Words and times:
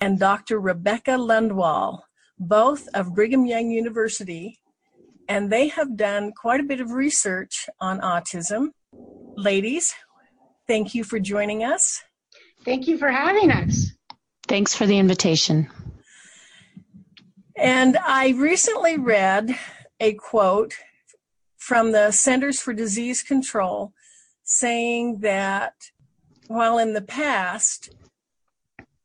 and 0.00 0.18
Dr. 0.18 0.58
Rebecca 0.58 1.12
Lundwall, 1.12 2.00
both 2.38 2.88
of 2.94 3.14
Brigham 3.14 3.46
Young 3.46 3.70
University, 3.70 4.60
and 5.28 5.50
they 5.50 5.68
have 5.68 5.96
done 5.96 6.32
quite 6.32 6.60
a 6.60 6.64
bit 6.64 6.80
of 6.80 6.90
research 6.90 7.68
on 7.80 8.00
autism. 8.00 8.70
Ladies, 9.36 9.94
thank 10.66 10.94
you 10.94 11.04
for 11.04 11.20
joining 11.20 11.62
us. 11.62 12.02
Thank 12.64 12.88
you 12.88 12.98
for 12.98 13.10
having 13.10 13.50
us. 13.50 13.92
Thanks 14.48 14.74
for 14.74 14.86
the 14.86 14.98
invitation. 14.98 15.68
And 17.56 17.98
I 17.98 18.30
recently 18.30 18.96
read 18.96 19.56
a 20.00 20.14
quote 20.14 20.74
from 21.58 21.92
the 21.92 22.10
Centers 22.10 22.58
for 22.58 22.72
Disease 22.72 23.22
Control 23.22 23.92
saying 24.42 25.20
that 25.20 25.74
while 26.48 26.78
in 26.78 26.94
the 26.94 27.02
past 27.02 27.90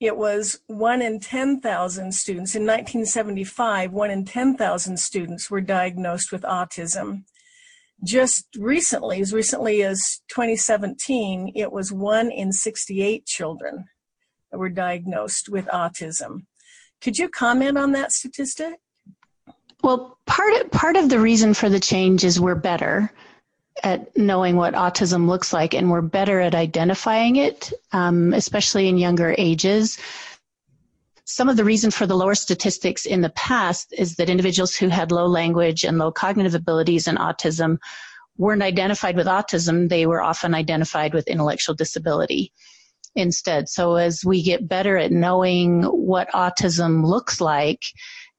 it 0.05 0.17
was 0.17 0.59
one 0.67 1.01
in 1.01 1.19
10,000 1.19 2.13
students, 2.13 2.55
in 2.55 2.63
1975, 2.63 3.91
one 3.91 4.11
in 4.11 4.25
10,000 4.25 4.99
students 4.99 5.49
were 5.49 5.61
diagnosed 5.61 6.31
with 6.31 6.43
autism. 6.43 7.23
Just 8.03 8.47
recently, 8.57 9.21
as 9.21 9.33
recently 9.33 9.83
as 9.83 10.21
2017, 10.29 11.53
it 11.55 11.71
was 11.71 11.91
one 11.91 12.31
in 12.31 12.51
68 12.51 13.25
children 13.25 13.85
that 14.51 14.57
were 14.57 14.69
diagnosed 14.69 15.49
with 15.49 15.65
autism. 15.67 16.45
Could 17.01 17.17
you 17.17 17.29
comment 17.29 17.77
on 17.77 17.91
that 17.93 18.11
statistic? 18.11 18.75
Well, 19.83 20.17
part 20.25 20.53
of, 20.53 20.71
part 20.71 20.95
of 20.95 21.09
the 21.09 21.19
reason 21.19 21.53
for 21.53 21.69
the 21.69 21.79
change 21.79 22.23
is 22.23 22.39
we're 22.39 22.55
better 22.55 23.11
at 23.83 24.15
knowing 24.17 24.55
what 24.55 24.73
autism 24.73 25.27
looks 25.27 25.51
like, 25.51 25.73
and 25.73 25.89
we're 25.89 26.01
better 26.01 26.39
at 26.39 26.55
identifying 26.55 27.35
it, 27.35 27.71
um, 27.91 28.33
especially 28.33 28.87
in 28.87 28.97
younger 28.97 29.35
ages. 29.37 29.97
Some 31.25 31.49
of 31.49 31.57
the 31.57 31.63
reason 31.63 31.91
for 31.91 32.05
the 32.05 32.15
lower 32.15 32.35
statistics 32.35 33.05
in 33.05 33.21
the 33.21 33.31
past 33.31 33.93
is 33.97 34.15
that 34.15 34.29
individuals 34.29 34.75
who 34.75 34.89
had 34.89 35.11
low 35.11 35.25
language 35.25 35.83
and 35.83 35.97
low 35.97 36.11
cognitive 36.11 36.55
abilities 36.55 37.07
and 37.07 37.17
autism 37.17 37.77
weren't 38.37 38.61
identified 38.61 39.15
with 39.15 39.27
autism, 39.27 39.89
they 39.89 40.05
were 40.05 40.21
often 40.21 40.53
identified 40.53 41.13
with 41.13 41.27
intellectual 41.27 41.73
disability 41.73 42.51
instead. 43.15 43.69
So 43.69 43.95
as 43.95 44.23
we 44.25 44.43
get 44.43 44.67
better 44.67 44.97
at 44.97 45.11
knowing 45.11 45.83
what 45.83 46.29
autism 46.31 47.05
looks 47.05 47.39
like 47.39 47.83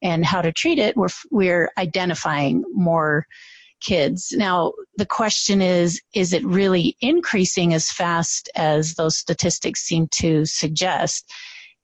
and 0.03 0.25
how 0.25 0.43
to 0.43 0.53
treat 0.53 0.79
it, 0.79 0.97
we're, 0.97 1.09
we're 1.31 1.71
identifying 1.79 2.63
more 2.73 3.27
kids. 3.81 4.33
Now, 4.33 4.73
the 4.97 5.07
question 5.07 5.61
is, 5.61 6.01
is 6.15 6.33
it 6.33 6.45
really 6.45 6.97
increasing 7.01 7.75
as 7.75 7.91
fast 7.91 8.49
as 8.57 8.95
those 8.95 9.17
statistics 9.17 9.83
seem 9.83 10.09
to 10.13 10.45
suggest? 10.45 11.31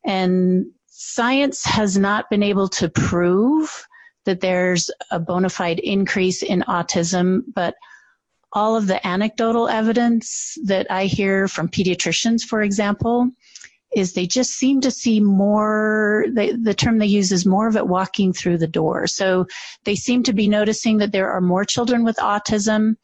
And 0.04 0.66
science 0.86 1.64
has 1.64 1.96
not 1.96 2.30
been 2.30 2.42
able 2.42 2.68
to 2.68 2.88
prove 2.88 3.86
that 4.24 4.40
there's 4.40 4.90
a 5.10 5.18
bona 5.18 5.48
fide 5.48 5.80
increase 5.80 6.42
in 6.42 6.62
autism, 6.62 7.42
but 7.54 7.74
all 8.52 8.76
of 8.76 8.86
the 8.86 9.04
anecdotal 9.06 9.68
evidence 9.68 10.56
that 10.64 10.86
I 10.90 11.06
hear 11.06 11.48
from 11.48 11.68
pediatricians, 11.68 12.42
for 12.42 12.62
example, 12.62 13.30
is 13.94 14.12
they 14.12 14.26
just 14.26 14.52
seem 14.52 14.80
to 14.80 14.90
see 14.90 15.20
more, 15.20 16.26
they, 16.32 16.52
the 16.52 16.74
term 16.74 16.98
they 16.98 17.06
use 17.06 17.32
is 17.32 17.46
more 17.46 17.68
of 17.68 17.76
it 17.76 17.88
walking 17.88 18.32
through 18.32 18.58
the 18.58 18.66
door. 18.66 19.06
So 19.06 19.46
they 19.84 19.94
seem 19.94 20.22
to 20.24 20.32
be 20.32 20.48
noticing 20.48 20.98
that 20.98 21.12
there 21.12 21.30
are 21.30 21.40
more 21.40 21.64
children 21.64 22.04
with 22.04 22.16
autism. 22.16 22.96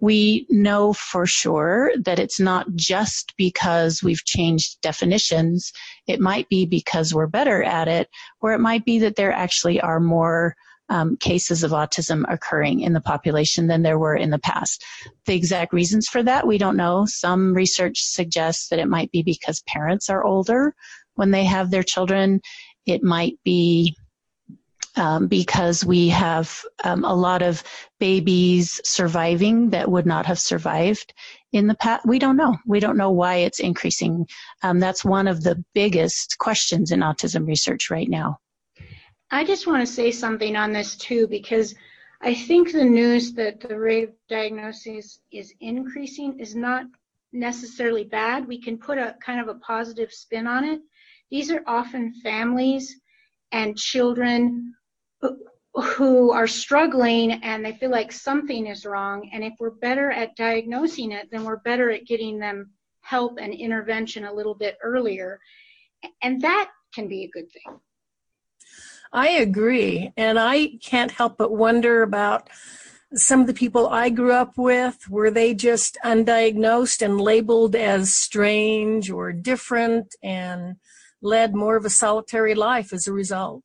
We 0.00 0.46
know 0.50 0.92
for 0.92 1.24
sure 1.24 1.92
that 2.04 2.18
it's 2.18 2.40
not 2.40 2.66
just 2.74 3.32
because 3.38 4.02
we've 4.02 4.24
changed 4.24 4.80
definitions. 4.82 5.72
It 6.06 6.20
might 6.20 6.48
be 6.48 6.66
because 6.66 7.14
we're 7.14 7.26
better 7.26 7.62
at 7.62 7.88
it, 7.88 8.08
or 8.40 8.52
it 8.52 8.60
might 8.60 8.84
be 8.84 8.98
that 8.98 9.16
there 9.16 9.32
actually 9.32 9.80
are 9.80 10.00
more 10.00 10.56
um, 10.88 11.16
cases 11.16 11.62
of 11.62 11.70
autism 11.70 12.24
occurring 12.28 12.80
in 12.80 12.92
the 12.92 13.00
population 13.00 13.66
than 13.66 13.82
there 13.82 13.98
were 13.98 14.16
in 14.16 14.30
the 14.30 14.38
past. 14.38 14.84
The 15.26 15.34
exact 15.34 15.72
reasons 15.72 16.08
for 16.08 16.22
that, 16.22 16.46
we 16.46 16.58
don't 16.58 16.76
know. 16.76 17.06
Some 17.06 17.54
research 17.54 18.02
suggests 18.02 18.68
that 18.68 18.78
it 18.78 18.88
might 18.88 19.10
be 19.10 19.22
because 19.22 19.62
parents 19.66 20.10
are 20.10 20.24
older 20.24 20.74
when 21.14 21.30
they 21.30 21.44
have 21.44 21.70
their 21.70 21.82
children. 21.82 22.40
It 22.86 23.02
might 23.02 23.38
be 23.44 23.96
um, 24.96 25.26
because 25.26 25.84
we 25.84 26.08
have 26.08 26.62
um, 26.84 27.04
a 27.04 27.14
lot 27.14 27.42
of 27.42 27.62
babies 27.98 28.80
surviving 28.84 29.70
that 29.70 29.90
would 29.90 30.06
not 30.06 30.26
have 30.26 30.38
survived 30.38 31.12
in 31.52 31.66
the 31.66 31.74
past. 31.74 32.06
We 32.06 32.18
don't 32.18 32.36
know. 32.36 32.56
We 32.66 32.80
don't 32.80 32.96
know 32.96 33.10
why 33.10 33.36
it's 33.36 33.58
increasing. 33.58 34.26
Um, 34.62 34.78
that's 34.78 35.04
one 35.04 35.26
of 35.26 35.42
the 35.42 35.64
biggest 35.74 36.36
questions 36.38 36.92
in 36.92 37.00
autism 37.00 37.46
research 37.46 37.90
right 37.90 38.08
now. 38.08 38.38
I 39.34 39.42
just 39.42 39.66
want 39.66 39.84
to 39.84 39.92
say 39.92 40.12
something 40.12 40.54
on 40.54 40.72
this 40.72 40.94
too, 40.94 41.26
because 41.26 41.74
I 42.22 42.34
think 42.34 42.70
the 42.70 42.84
news 42.84 43.32
that 43.32 43.60
the 43.60 43.76
rate 43.76 44.10
of 44.10 44.14
diagnosis 44.28 45.18
is 45.32 45.52
increasing 45.60 46.38
is 46.38 46.54
not 46.54 46.86
necessarily 47.32 48.04
bad. 48.04 48.46
We 48.46 48.62
can 48.62 48.78
put 48.78 48.96
a 48.96 49.16
kind 49.20 49.40
of 49.40 49.48
a 49.48 49.58
positive 49.58 50.12
spin 50.12 50.46
on 50.46 50.62
it. 50.62 50.80
These 51.32 51.50
are 51.50 51.64
often 51.66 52.14
families 52.22 53.00
and 53.50 53.76
children 53.76 54.72
who 55.74 56.30
are 56.30 56.46
struggling 56.46 57.32
and 57.32 57.64
they 57.64 57.72
feel 57.72 57.90
like 57.90 58.12
something 58.12 58.68
is 58.68 58.86
wrong. 58.86 59.28
And 59.32 59.42
if 59.42 59.54
we're 59.58 59.70
better 59.70 60.12
at 60.12 60.36
diagnosing 60.36 61.10
it, 61.10 61.28
then 61.32 61.42
we're 61.42 61.56
better 61.56 61.90
at 61.90 62.06
getting 62.06 62.38
them 62.38 62.70
help 63.00 63.38
and 63.40 63.52
intervention 63.52 64.26
a 64.26 64.32
little 64.32 64.54
bit 64.54 64.78
earlier. 64.80 65.40
And 66.22 66.40
that 66.42 66.70
can 66.94 67.08
be 67.08 67.24
a 67.24 67.30
good 67.30 67.50
thing. 67.50 67.80
I 69.14 69.28
agree. 69.28 70.12
And 70.16 70.38
I 70.40 70.72
can't 70.82 71.12
help 71.12 71.38
but 71.38 71.52
wonder 71.52 72.02
about 72.02 72.50
some 73.14 73.40
of 73.40 73.46
the 73.46 73.54
people 73.54 73.88
I 73.88 74.10
grew 74.10 74.32
up 74.32 74.58
with. 74.58 75.08
Were 75.08 75.30
they 75.30 75.54
just 75.54 75.96
undiagnosed 76.04 77.00
and 77.00 77.20
labeled 77.20 77.76
as 77.76 78.12
strange 78.12 79.10
or 79.10 79.32
different 79.32 80.16
and 80.20 80.76
led 81.22 81.54
more 81.54 81.76
of 81.76 81.84
a 81.84 81.90
solitary 81.90 82.56
life 82.56 82.92
as 82.92 83.06
a 83.06 83.12
result? 83.12 83.62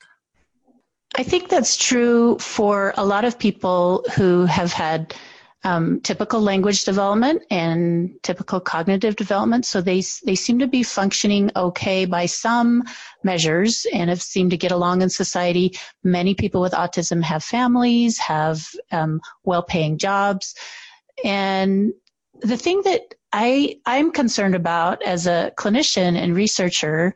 I 1.16 1.24
think 1.24 1.50
that's 1.50 1.76
true 1.76 2.38
for 2.38 2.94
a 2.96 3.04
lot 3.04 3.26
of 3.26 3.40
people 3.40 4.06
who 4.16 4.46
have 4.46 4.72
had 4.72 5.16
um, 5.64 6.00
typical 6.02 6.40
language 6.40 6.86
development 6.86 7.44
and 7.52 8.12
typical 8.24 8.60
cognitive 8.60 9.16
development. 9.16 9.66
So 9.66 9.82
they 9.82 10.04
they 10.26 10.36
seem 10.36 10.60
to 10.60 10.68
be 10.68 10.84
functioning 10.84 11.52
okay 11.56 12.06
by 12.06 12.28
some 12.28 12.84
measures 13.24 13.86
and 13.94 14.10
have 14.10 14.22
seemed 14.22 14.52
to 14.52 14.58
get 14.58 14.72
along 14.72 15.02
in 15.02 15.10
society. 15.10 15.78
Many 16.04 16.34
people 16.34 16.62
with 16.62 16.74
autism 16.74 17.22
have 17.24 17.44
families, 17.44 18.18
have 18.20 18.66
um, 18.92 19.20
well-paying 19.44 19.98
jobs, 19.98 20.56
and 21.24 21.94
the 22.42 22.58
thing 22.58 22.82
that 22.84 23.16
I 23.34 23.80
I'm 23.86 24.12
concerned 24.12 24.56
about 24.56 25.04
as 25.04 25.28
a 25.28 25.52
clinician 25.58 26.16
and 26.16 26.36
researcher 26.36 27.14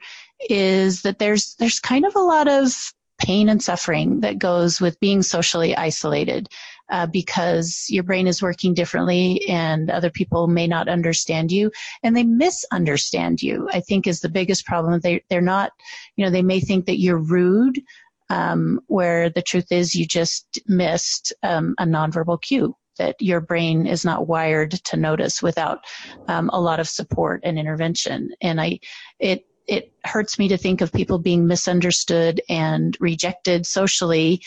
is 0.49 1.03
that 1.03 1.19
there's 1.19 1.55
there's 1.59 1.79
kind 1.79 2.05
of 2.05 2.15
a 2.15 2.19
lot 2.19 2.47
of 2.49 2.93
pain 3.19 3.47
and 3.47 3.63
suffering 3.63 4.19
that 4.21 4.37
goes 4.37 4.81
with 4.81 4.99
being 4.99 5.21
socially 5.21 5.75
isolated 5.75 6.49
uh, 6.93 7.07
because 7.07 7.87
your 7.89 8.03
brain 8.03 8.27
is 8.27 8.41
working 8.41 8.73
differently 8.75 9.43
and 9.49 9.89
other 9.89 10.11
people 10.11 10.47
may 10.47 10.67
not 10.67 10.87
understand 10.87 11.51
you 11.51 11.71
and 12.03 12.15
they 12.15 12.23
misunderstand 12.23 13.41
you 13.41 13.67
i 13.73 13.79
think 13.79 14.05
is 14.07 14.21
the 14.21 14.29
biggest 14.29 14.65
problem. 14.65 14.99
They, 14.99 15.23
they're 15.29 15.41
not 15.41 15.71
you 16.15 16.23
know 16.23 16.31
they 16.31 16.43
may 16.43 16.59
think 16.59 16.85
that 16.85 16.99
you're 16.99 17.17
rude 17.17 17.81
um, 18.29 18.79
where 18.87 19.29
the 19.29 19.41
truth 19.41 19.71
is 19.71 19.95
you 19.95 20.05
just 20.05 20.59
missed 20.67 21.33
um, 21.43 21.75
a 21.79 21.85
nonverbal 21.85 22.41
cue 22.41 22.75
that 22.97 23.15
your 23.19 23.41
brain 23.41 23.87
is 23.87 24.05
not 24.05 24.27
wired 24.27 24.71
to 24.71 24.97
notice 24.97 25.41
without 25.41 25.79
um, 26.27 26.49
a 26.53 26.61
lot 26.61 26.79
of 26.79 26.87
support 26.87 27.41
and 27.43 27.57
intervention. 27.57 28.29
And 28.41 28.61
i 28.61 28.79
it 29.19 29.45
it 29.65 29.93
hurts 30.03 30.37
me 30.37 30.49
to 30.49 30.57
think 30.57 30.81
of 30.81 30.91
people 30.91 31.19
being 31.19 31.47
misunderstood 31.47 32.41
and 32.49 32.97
rejected 32.99 33.65
socially 33.65 34.41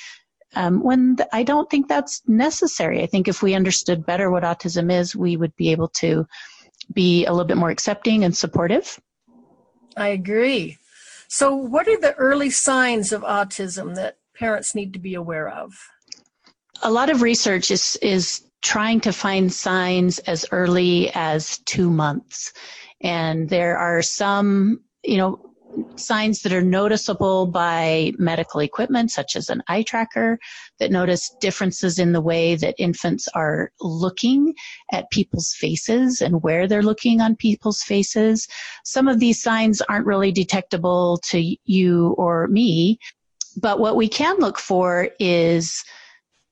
um, 0.56 0.82
when 0.82 1.16
th- 1.16 1.28
I 1.32 1.42
don't 1.42 1.70
think 1.70 1.86
that's 1.86 2.22
necessary. 2.26 3.02
I 3.02 3.06
think 3.06 3.28
if 3.28 3.42
we 3.42 3.54
understood 3.54 4.06
better 4.06 4.30
what 4.30 4.42
autism 4.42 4.90
is, 4.90 5.14
we 5.14 5.36
would 5.36 5.54
be 5.54 5.70
able 5.70 5.88
to 5.88 6.26
be 6.92 7.26
a 7.26 7.30
little 7.30 7.46
bit 7.46 7.58
more 7.58 7.70
accepting 7.70 8.24
and 8.24 8.36
supportive. 8.36 8.98
I 9.96 10.08
agree. 10.08 10.78
So, 11.28 11.54
what 11.54 11.86
are 11.88 12.00
the 12.00 12.14
early 12.14 12.50
signs 12.50 13.12
of 13.12 13.22
autism 13.22 13.94
that 13.96 14.16
parents 14.34 14.74
need 14.74 14.92
to 14.94 14.98
be 14.98 15.14
aware 15.14 15.48
of? 15.48 15.74
A 16.82 16.90
lot 16.90 17.10
of 17.10 17.22
research 17.22 17.70
is 17.70 17.96
is 18.00 18.42
trying 18.62 19.00
to 19.00 19.12
find 19.12 19.52
signs 19.52 20.18
as 20.20 20.46
early 20.52 21.10
as 21.14 21.58
two 21.66 21.90
months, 21.90 22.52
and 23.02 23.48
there 23.48 23.76
are 23.76 24.02
some, 24.02 24.80
you 25.04 25.18
know, 25.18 25.45
signs 26.00 26.42
that 26.42 26.52
are 26.52 26.62
noticeable 26.62 27.46
by 27.46 28.12
medical 28.18 28.60
equipment, 28.60 29.10
such 29.10 29.36
as 29.36 29.48
an 29.48 29.62
eye 29.68 29.82
tracker, 29.82 30.38
that 30.78 30.90
notice 30.90 31.34
differences 31.40 31.98
in 31.98 32.12
the 32.12 32.20
way 32.20 32.54
that 32.56 32.74
infants 32.78 33.28
are 33.34 33.72
looking 33.80 34.54
at 34.92 35.10
people's 35.10 35.54
faces 35.54 36.20
and 36.20 36.42
where 36.42 36.66
they're 36.66 36.82
looking 36.82 37.20
on 37.20 37.36
people's 37.36 37.82
faces. 37.82 38.46
Some 38.84 39.08
of 39.08 39.20
these 39.20 39.42
signs 39.42 39.80
aren't 39.82 40.06
really 40.06 40.32
detectable 40.32 41.20
to 41.30 41.56
you 41.64 42.08
or 42.18 42.46
me, 42.48 42.98
but 43.56 43.78
what 43.78 43.96
we 43.96 44.08
can 44.08 44.36
look 44.38 44.58
for 44.58 45.08
is 45.18 45.84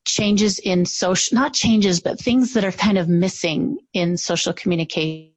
changes 0.06 0.58
in 0.58 0.84
social, 0.84 1.34
not 1.34 1.54
changes, 1.54 2.00
but 2.00 2.18
things 2.18 2.54
that 2.54 2.64
are 2.64 2.72
kind 2.72 2.98
of 2.98 3.08
missing 3.08 3.78
in 3.92 4.16
social 4.16 4.52
communication 4.52 5.33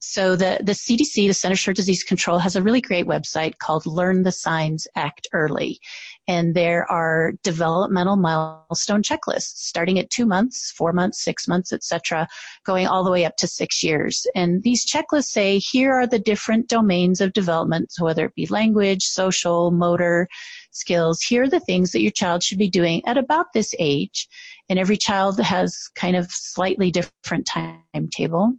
so 0.00 0.36
the, 0.36 0.60
the 0.62 0.72
CDC, 0.72 1.26
the 1.26 1.34
Centers 1.34 1.62
for 1.62 1.72
Disease 1.72 2.02
Control, 2.02 2.38
has 2.38 2.56
a 2.56 2.62
really 2.62 2.80
great 2.80 3.06
website 3.06 3.58
called 3.58 3.86
Learn 3.86 4.22
the 4.22 4.32
Signs 4.32 4.86
Act 4.96 5.26
Early. 5.32 5.80
And 6.28 6.54
there 6.54 6.90
are 6.90 7.32
developmental 7.42 8.16
milestone 8.16 9.02
checklists 9.02 9.56
starting 9.56 9.98
at 9.98 10.10
two 10.10 10.26
months, 10.26 10.70
four 10.70 10.92
months, 10.92 11.22
six 11.22 11.48
months, 11.48 11.72
etc., 11.72 12.28
going 12.64 12.86
all 12.86 13.04
the 13.04 13.10
way 13.10 13.24
up 13.24 13.36
to 13.38 13.46
six 13.46 13.82
years. 13.82 14.26
And 14.34 14.62
these 14.62 14.86
checklists 14.86 15.30
say 15.30 15.58
here 15.58 15.92
are 15.92 16.06
the 16.06 16.18
different 16.18 16.68
domains 16.68 17.20
of 17.20 17.32
development, 17.32 17.92
so 17.92 18.04
whether 18.04 18.26
it 18.26 18.34
be 18.34 18.46
language, 18.46 19.02
social, 19.02 19.70
motor 19.70 20.28
skills. 20.70 21.20
Here 21.22 21.44
are 21.44 21.48
the 21.48 21.60
things 21.60 21.92
that 21.92 22.02
your 22.02 22.10
child 22.10 22.42
should 22.42 22.58
be 22.58 22.68
doing 22.68 23.02
at 23.06 23.16
about 23.16 23.46
this 23.54 23.74
age. 23.78 24.28
And 24.68 24.78
every 24.78 24.96
child 24.96 25.38
has 25.40 25.88
kind 25.94 26.16
of 26.16 26.30
slightly 26.30 26.90
different 26.90 27.46
timetable 27.46 28.54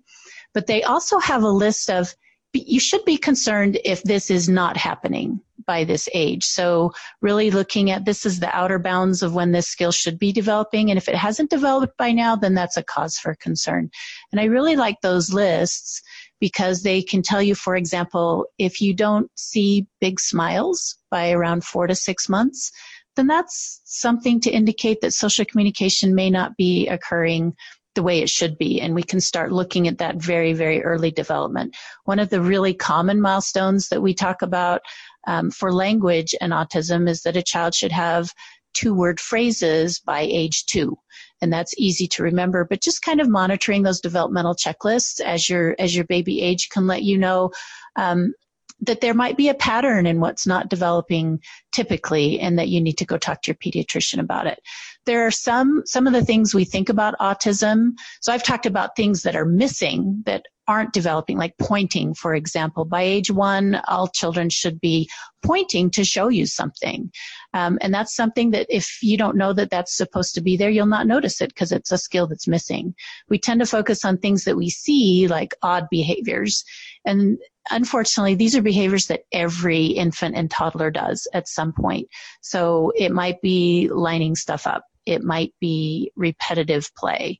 but 0.55 0.65
they 0.65 0.81
also 0.81 1.19
have 1.19 1.43
a 1.43 1.49
list 1.49 1.91
of 1.91 2.15
you 2.53 2.79
should 2.79 3.03
be 3.05 3.17
concerned 3.17 3.77
if 3.83 4.01
this 4.03 4.31
is 4.31 4.47
not 4.47 4.77
happening 4.77 5.41
by 5.67 5.83
this 5.83 6.07
age. 6.13 6.45
So 6.45 6.93
really 7.21 7.51
looking 7.51 7.91
at 7.91 8.05
this 8.05 8.25
is 8.25 8.39
the 8.39 8.55
outer 8.55 8.79
bounds 8.79 9.23
of 9.23 9.33
when 9.33 9.51
this 9.51 9.67
skill 9.67 9.91
should 9.91 10.17
be 10.17 10.31
developing. 10.31 10.89
And 10.89 10.97
if 10.97 11.09
it 11.09 11.15
hasn't 11.15 11.49
developed 11.49 11.97
by 11.97 12.11
now, 12.11 12.35
then 12.35 12.53
that's 12.53 12.77
a 12.77 12.83
cause 12.83 13.17
for 13.17 13.35
concern. 13.35 13.89
And 14.31 14.39
I 14.39 14.45
really 14.45 14.75
like 14.75 15.01
those 15.01 15.33
lists 15.33 16.01
because 16.39 16.83
they 16.83 17.01
can 17.01 17.21
tell 17.21 17.41
you, 17.41 17.55
for 17.55 17.75
example, 17.75 18.45
if 18.57 18.79
you 18.79 18.93
don't 18.93 19.29
see 19.35 19.87
big 19.99 20.19
smiles 20.19 20.97
by 21.09 21.31
around 21.31 21.63
four 21.63 21.87
to 21.87 21.95
six 21.95 22.29
months, 22.29 22.71
then 23.15 23.27
that's 23.27 23.81
something 23.85 24.39
to 24.41 24.51
indicate 24.51 25.01
that 25.01 25.13
social 25.13 25.45
communication 25.45 26.13
may 26.15 26.29
not 26.29 26.57
be 26.57 26.87
occurring 26.87 27.55
the 27.95 28.03
way 28.03 28.19
it 28.19 28.29
should 28.29 28.57
be. 28.57 28.79
And 28.79 28.93
we 28.93 29.03
can 29.03 29.19
start 29.19 29.51
looking 29.51 29.87
at 29.87 29.97
that 29.97 30.17
very, 30.17 30.53
very 30.53 30.83
early 30.83 31.11
development. 31.11 31.75
One 32.03 32.19
of 32.19 32.29
the 32.29 32.41
really 32.41 32.73
common 32.73 33.19
milestones 33.21 33.89
that 33.89 34.01
we 34.01 34.13
talk 34.13 34.41
about 34.41 34.81
um, 35.27 35.49
for 35.49 35.73
language 35.73 36.35
and 36.39 36.53
autism 36.53 37.09
is 37.09 37.23
that 37.23 37.37
a 37.37 37.41
child 37.41 37.73
should 37.73 37.91
have 37.91 38.31
two 38.73 38.93
word 38.93 39.19
phrases 39.19 39.99
by 39.99 40.19
age 40.19 40.65
two 40.65 40.97
and 41.41 41.51
that's 41.51 41.73
easy 41.77 42.07
to 42.07 42.23
remember 42.23 42.65
but 42.65 42.81
just 42.81 43.01
kind 43.01 43.21
of 43.21 43.29
monitoring 43.29 43.83
those 43.83 44.01
developmental 44.01 44.53
checklists 44.53 45.21
as 45.21 45.49
your 45.49 45.75
as 45.79 45.95
your 45.95 46.03
baby 46.05 46.41
age 46.41 46.67
can 46.69 46.85
let 46.85 47.01
you 47.01 47.17
know 47.17 47.49
um, 47.95 48.33
that 48.81 49.01
there 49.01 49.13
might 49.13 49.37
be 49.37 49.49
a 49.49 49.53
pattern 49.53 50.05
in 50.05 50.19
what's 50.19 50.45
not 50.45 50.69
developing 50.69 51.39
typically 51.71 52.39
and 52.39 52.59
that 52.59 52.69
you 52.69 52.81
need 52.81 52.97
to 52.97 53.05
go 53.05 53.17
talk 53.17 53.41
to 53.41 53.51
your 53.51 53.55
pediatrician 53.55 54.19
about 54.19 54.47
it. 54.47 54.59
There 55.05 55.25
are 55.25 55.31
some 55.31 55.83
some 55.85 56.07
of 56.07 56.13
the 56.13 56.25
things 56.25 56.53
we 56.53 56.65
think 56.65 56.89
about 56.89 57.17
autism. 57.19 57.91
So 58.21 58.33
i've 58.33 58.43
talked 58.43 58.65
about 58.65 58.95
things 58.95 59.21
that 59.21 59.35
are 59.35 59.45
missing 59.45 60.23
that 60.25 60.43
aren't 60.67 60.93
developing 60.93 61.37
like 61.37 61.55
pointing 61.59 62.13
for 62.13 62.33
example. 62.33 62.85
By 62.85 63.03
age 63.03 63.29
one 63.29 63.81
all 63.87 64.07
children 64.07 64.49
should 64.49 64.81
be 64.81 65.09
pointing 65.43 65.91
to 65.91 66.03
show 66.03 66.27
you 66.27 66.47
something. 66.47 67.11
Um, 67.53 67.77
and 67.81 67.93
that's 67.93 68.15
something 68.15 68.49
that 68.51 68.65
if 68.69 68.97
you 69.03 69.15
don't 69.15 69.37
know 69.37 69.53
that 69.53 69.69
that's 69.69 69.95
supposed 69.95 70.33
to 70.35 70.41
be 70.41 70.57
there 70.57 70.71
you'll 70.71 70.87
not 70.87 71.07
notice 71.07 71.39
it 71.39 71.49
because 71.49 71.71
it's 71.71 71.91
a 71.91 71.97
skill 71.97 72.27
that's 72.27 72.47
missing. 72.47 72.95
We 73.29 73.37
tend 73.37 73.59
to 73.61 73.67
focus 73.67 74.03
on 74.03 74.17
things 74.17 74.43
that 74.45 74.57
we 74.57 74.69
see 74.69 75.27
like 75.27 75.53
odd 75.61 75.87
behaviors. 75.91 76.63
And 77.05 77.37
unfortunately, 77.69 78.35
these 78.35 78.55
are 78.55 78.61
behaviors 78.61 79.07
that 79.07 79.23
every 79.31 79.85
infant 79.87 80.35
and 80.35 80.49
toddler 80.49 80.91
does 80.91 81.27
at 81.33 81.47
some 81.47 81.73
point. 81.73 82.09
So 82.41 82.91
it 82.95 83.11
might 83.11 83.41
be 83.41 83.89
lining 83.91 84.35
stuff 84.35 84.67
up. 84.67 84.85
It 85.05 85.23
might 85.23 85.53
be 85.59 86.11
repetitive 86.15 86.93
play. 86.95 87.39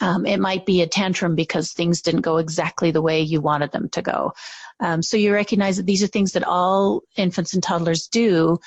Um, 0.00 0.26
it 0.26 0.40
might 0.40 0.66
be 0.66 0.82
a 0.82 0.86
tantrum 0.86 1.36
because 1.36 1.72
things 1.72 2.02
didn't 2.02 2.22
go 2.22 2.38
exactly 2.38 2.90
the 2.90 3.02
way 3.02 3.20
you 3.20 3.40
wanted 3.40 3.70
them 3.72 3.88
to 3.90 4.02
go. 4.02 4.32
Um, 4.80 5.02
so 5.02 5.16
you 5.16 5.32
recognize 5.32 5.76
that 5.76 5.86
these 5.86 6.02
are 6.02 6.08
things 6.08 6.32
that 6.32 6.44
all 6.44 7.02
infants 7.16 7.54
and 7.54 7.62
toddlers 7.62 8.08
do. 8.08 8.58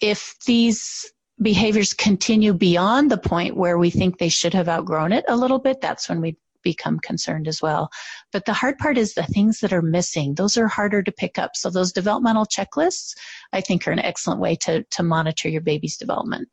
If 0.00 0.36
these 0.46 1.12
behaviors 1.40 1.92
continue 1.92 2.54
beyond 2.54 3.10
the 3.10 3.18
point 3.18 3.56
where 3.56 3.76
we 3.76 3.90
think 3.90 4.18
they 4.18 4.28
should 4.28 4.54
have 4.54 4.68
outgrown 4.68 5.12
it 5.12 5.24
a 5.26 5.36
little 5.36 5.58
bit, 5.58 5.80
that's 5.80 6.08
when 6.08 6.20
we 6.20 6.36
become 6.64 6.98
concerned 6.98 7.46
as 7.46 7.62
well. 7.62 7.90
But 8.32 8.46
the 8.46 8.52
hard 8.52 8.78
part 8.78 8.98
is 8.98 9.14
the 9.14 9.22
things 9.22 9.60
that 9.60 9.72
are 9.72 9.82
missing. 9.82 10.34
Those 10.34 10.56
are 10.56 10.66
harder 10.66 11.02
to 11.02 11.12
pick 11.12 11.38
up. 11.38 11.52
So 11.54 11.70
those 11.70 11.92
developmental 11.92 12.46
checklists, 12.46 13.14
I 13.52 13.60
think, 13.60 13.86
are 13.86 13.92
an 13.92 14.00
excellent 14.00 14.40
way 14.40 14.56
to, 14.56 14.82
to 14.82 15.02
monitor 15.02 15.48
your 15.48 15.60
baby's 15.60 15.96
development. 15.96 16.48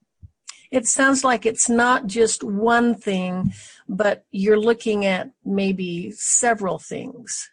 It 0.72 0.88
sounds 0.88 1.24
like 1.24 1.46
it's 1.46 1.68
not 1.68 2.08
just 2.08 2.44
one 2.44 2.96
thing, 2.96 3.54
but 3.90 4.26
you're 4.32 4.60
looking 4.60 5.06
at 5.06 5.32
maybe 5.44 6.12
several 6.12 6.80
things. 6.80 7.50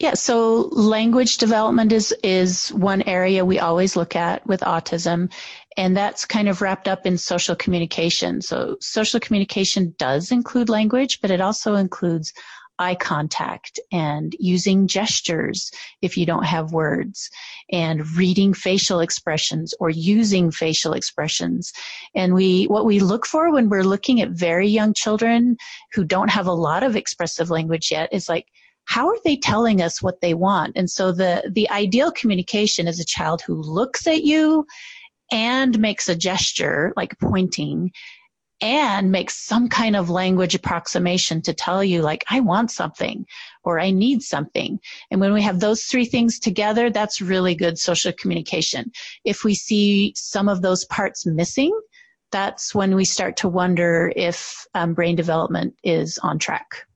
Yeah, 0.00 0.14
so 0.14 0.70
language 0.72 1.36
development 1.36 1.92
is 1.92 2.14
is 2.24 2.70
one 2.70 3.02
area 3.02 3.44
we 3.44 3.58
always 3.58 3.96
look 3.96 4.16
at 4.16 4.46
with 4.46 4.62
autism, 4.62 5.30
and 5.76 5.94
that's 5.94 6.24
kind 6.24 6.48
of 6.48 6.62
wrapped 6.62 6.88
up 6.88 7.04
in 7.04 7.18
social 7.18 7.54
communication. 7.54 8.40
So 8.40 8.78
social 8.80 9.20
communication 9.20 9.94
does 9.98 10.32
include 10.32 10.70
language, 10.70 11.20
but 11.20 11.30
it 11.30 11.42
also 11.42 11.74
includes 11.74 12.32
eye 12.78 12.94
contact 12.94 13.78
and 13.92 14.34
using 14.38 14.86
gestures 14.86 15.70
if 16.00 16.16
you 16.16 16.24
don't 16.24 16.46
have 16.46 16.72
words 16.72 17.28
and 17.70 18.10
reading 18.16 18.54
facial 18.54 19.00
expressions 19.00 19.74
or 19.80 19.90
using 19.90 20.50
facial 20.50 20.94
expressions. 20.94 21.74
And 22.14 22.32
we, 22.32 22.64
what 22.64 22.86
we 22.86 23.00
look 23.00 23.26
for 23.26 23.52
when 23.52 23.68
we're 23.68 23.84
looking 23.84 24.22
at 24.22 24.30
very 24.30 24.66
young 24.66 24.94
children 24.94 25.58
who 25.92 26.04
don't 26.04 26.30
have 26.30 26.46
a 26.46 26.52
lot 26.52 26.82
of 26.82 26.96
expressive 26.96 27.50
language 27.50 27.90
yet 27.90 28.08
is 28.14 28.30
like, 28.30 28.46
how 28.90 29.06
are 29.06 29.18
they 29.24 29.36
telling 29.36 29.80
us 29.80 30.02
what 30.02 30.20
they 30.20 30.34
want? 30.34 30.72
And 30.74 30.90
so 30.90 31.12
the, 31.12 31.48
the 31.54 31.70
ideal 31.70 32.10
communication 32.10 32.88
is 32.88 32.98
a 32.98 33.04
child 33.04 33.40
who 33.40 33.54
looks 33.54 34.04
at 34.08 34.24
you 34.24 34.66
and 35.30 35.78
makes 35.78 36.08
a 36.08 36.16
gesture, 36.16 36.92
like 36.96 37.16
pointing, 37.20 37.92
and 38.60 39.12
makes 39.12 39.46
some 39.46 39.68
kind 39.68 39.94
of 39.94 40.10
language 40.10 40.56
approximation 40.56 41.40
to 41.42 41.54
tell 41.54 41.84
you, 41.84 42.02
like, 42.02 42.24
I 42.30 42.40
want 42.40 42.72
something 42.72 43.24
or 43.62 43.78
I 43.78 43.92
need 43.92 44.22
something. 44.22 44.80
And 45.12 45.20
when 45.20 45.32
we 45.32 45.42
have 45.42 45.60
those 45.60 45.84
three 45.84 46.04
things 46.04 46.40
together, 46.40 46.90
that's 46.90 47.20
really 47.20 47.54
good 47.54 47.78
social 47.78 48.12
communication. 48.14 48.90
If 49.24 49.44
we 49.44 49.54
see 49.54 50.14
some 50.16 50.48
of 50.48 50.62
those 50.62 50.84
parts 50.86 51.24
missing, 51.24 51.72
that's 52.32 52.74
when 52.74 52.96
we 52.96 53.04
start 53.04 53.36
to 53.36 53.48
wonder 53.48 54.12
if 54.16 54.66
um, 54.74 54.94
brain 54.94 55.14
development 55.14 55.76
is 55.84 56.18
on 56.24 56.40
track. 56.40 56.86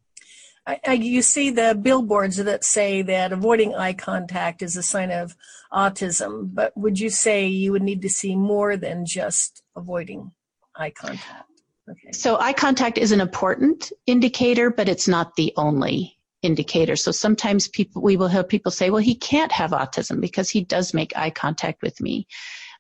I, 0.67 0.81
I, 0.87 0.93
you 0.95 1.21
see 1.23 1.51
the 1.51 1.79
billboards 1.81 2.37
that 2.37 2.65
say 2.65 3.03
that 3.03 3.33
avoiding 3.33 3.75
eye 3.75 3.93
contact 3.93 4.63
is 4.63 4.77
a 4.77 4.83
sign 4.83 5.11
of 5.11 5.37
autism, 5.73 6.55
but 6.55 6.75
would 6.77 6.99
you 6.99 7.11
say 7.11 7.47
you 7.47 7.73
would 7.73 7.83
need 7.83 8.03
to 8.03 8.09
see 8.09 8.35
more 8.35 8.77
than 8.77 9.05
just 9.05 9.63
avoiding 9.77 10.33
eye 10.75 10.91
contact? 10.91 11.51
Okay. 11.91 12.13
So 12.13 12.39
eye 12.39 12.55
contact 12.55 12.97
is 12.97 13.13
an 13.13 13.21
important 13.21 13.93
indicator, 14.07 14.71
but 14.71 14.89
it's 14.89 15.07
not 15.07 15.37
the 15.37 15.53
only 15.57 16.17
indicator. 16.41 16.97
So 16.97 17.11
sometimes 17.11 17.69
people, 17.69 18.01
we 18.01 18.17
will 18.17 18.29
hear 18.29 18.45
people 18.45 18.73
say, 18.73 18.89
well, 18.89 19.03
he 19.03 19.15
can't 19.15 19.53
have 19.53 19.73
autism 19.73 20.21
because 20.21 20.49
he 20.49 20.65
does 20.65 20.95
make 20.95 21.17
eye 21.17 21.31
contact 21.31 21.83
with 21.83 22.01
me. 22.01 22.27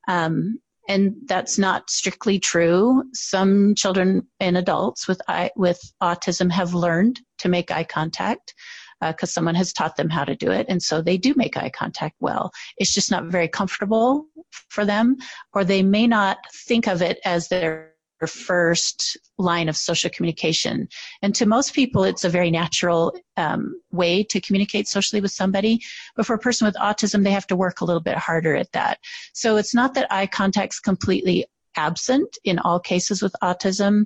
Um, 0.08 0.58
and 0.88 1.14
that's 1.26 1.58
not 1.58 1.88
strictly 1.88 2.38
true. 2.38 3.04
Some 3.14 3.74
children 3.74 4.26
and 4.38 4.56
adults 4.56 5.08
with 5.08 5.20
with 5.56 5.80
autism 6.02 6.50
have 6.50 6.74
learned 6.74 7.20
to 7.44 7.48
make 7.48 7.70
eye 7.70 7.84
contact 7.84 8.54
because 9.00 9.30
uh, 9.30 9.34
someone 9.36 9.54
has 9.54 9.72
taught 9.72 9.96
them 9.96 10.08
how 10.08 10.24
to 10.24 10.34
do 10.34 10.50
it, 10.50 10.66
and 10.68 10.82
so 10.82 11.00
they 11.00 11.16
do 11.16 11.34
make 11.36 11.56
eye 11.56 11.70
contact 11.70 12.16
well. 12.20 12.50
It's 12.76 12.94
just 12.94 13.10
not 13.10 13.24
very 13.24 13.48
comfortable 13.48 14.26
for 14.68 14.84
them, 14.84 15.16
or 15.52 15.64
they 15.64 15.82
may 15.82 16.06
not 16.06 16.38
think 16.66 16.86
of 16.86 17.02
it 17.02 17.18
as 17.24 17.48
their 17.48 17.94
first 18.26 19.18
line 19.38 19.68
of 19.68 19.76
social 19.76 20.10
communication. 20.10 20.88
And 21.22 21.34
to 21.34 21.46
most 21.46 21.74
people, 21.74 22.04
it's 22.04 22.24
a 22.24 22.28
very 22.28 22.50
natural 22.50 23.14
um, 23.36 23.74
way 23.90 24.22
to 24.24 24.40
communicate 24.40 24.88
socially 24.88 25.20
with 25.20 25.32
somebody. 25.32 25.80
But 26.16 26.26
for 26.26 26.34
a 26.34 26.38
person 26.38 26.66
with 26.66 26.76
autism, 26.76 27.24
they 27.24 27.32
have 27.32 27.46
to 27.48 27.56
work 27.56 27.80
a 27.80 27.84
little 27.84 28.02
bit 28.02 28.16
harder 28.16 28.54
at 28.54 28.72
that. 28.72 28.98
So 29.32 29.56
it's 29.56 29.74
not 29.74 29.94
that 29.94 30.12
eye 30.12 30.26
contact's 30.26 30.80
completely 30.80 31.44
absent 31.76 32.38
in 32.44 32.58
all 32.58 32.80
cases 32.80 33.20
with 33.20 33.34
autism. 33.42 34.04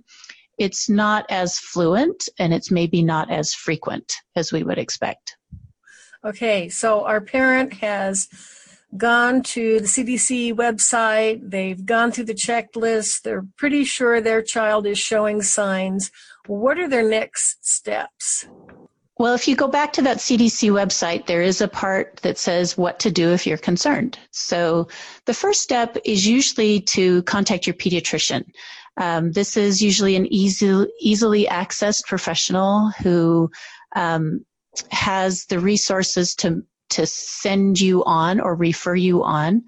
It's 0.59 0.89
not 0.89 1.25
as 1.31 1.59
fluent 1.59 2.29
and 2.39 2.53
it's 2.53 2.71
maybe 2.71 3.03
not 3.03 3.31
as 3.31 3.55
frequent 3.55 4.13
as 4.37 4.53
we 4.53 4.63
would 4.63 4.79
expect. 4.79 5.37
Okay, 6.25 6.69
so 6.69 7.05
our 7.05 7.21
parent 7.21 7.75
has 7.75 8.29
gone 8.97 9.43
to 9.43 9.81
the 9.81 9.87
CDC 9.87 10.55
website, 10.55 11.51
they've 11.51 11.85
gone 11.85 12.11
through 12.11 12.25
the 12.25 12.35
checklist, 12.35 13.23
they're 13.23 13.47
pretty 13.57 13.85
sure 13.85 14.21
their 14.21 14.43
child 14.43 14.87
is 14.87 14.99
showing 14.99 15.43
signs. 15.43 16.11
What 16.47 16.79
are 16.79 16.89
their 16.89 17.09
next 17.09 17.65
steps? 17.67 18.47
Well, 19.19 19.35
if 19.35 19.49
you 19.49 19.57
go 19.57 19.67
back 19.67 19.93
to 19.95 20.03
that 20.03 20.19
CDC 20.19 20.71
website, 20.71 21.27
there 21.27 21.43
is 21.43 21.61
a 21.61 21.67
part 21.67 22.21
that 22.23 22.39
says 22.39 22.79
what 22.79 23.01
to 23.01 23.11
do 23.11 23.33
if 23.33 23.49
you're 23.49 23.59
concerned. 23.59 24.17
So 24.31 24.87
the 25.27 25.35
first 25.35 25.61
step 25.61 25.97
is 26.05 26.25
usually 26.25 26.81
to 26.83 27.23
contact 27.25 27.67
your 27.67 27.75
pediatrician. 27.75 28.45
Um, 28.99 29.33
this 29.33 29.57
is 29.57 29.83
usually 29.83 30.17
an 30.17 30.27
easy, 30.33 30.87
easily 31.01 31.47
accessed 31.47 32.05
professional 32.07 32.91
who 33.03 33.51
um, 33.95 34.45
has 34.91 35.47
the 35.47 35.59
resources 35.59 36.35
to 36.37 36.65
to 36.91 37.07
send 37.07 37.79
you 37.79 38.03
on 38.05 38.41
or 38.41 38.55
refer 38.55 38.95
you 38.95 39.23
on. 39.23 39.63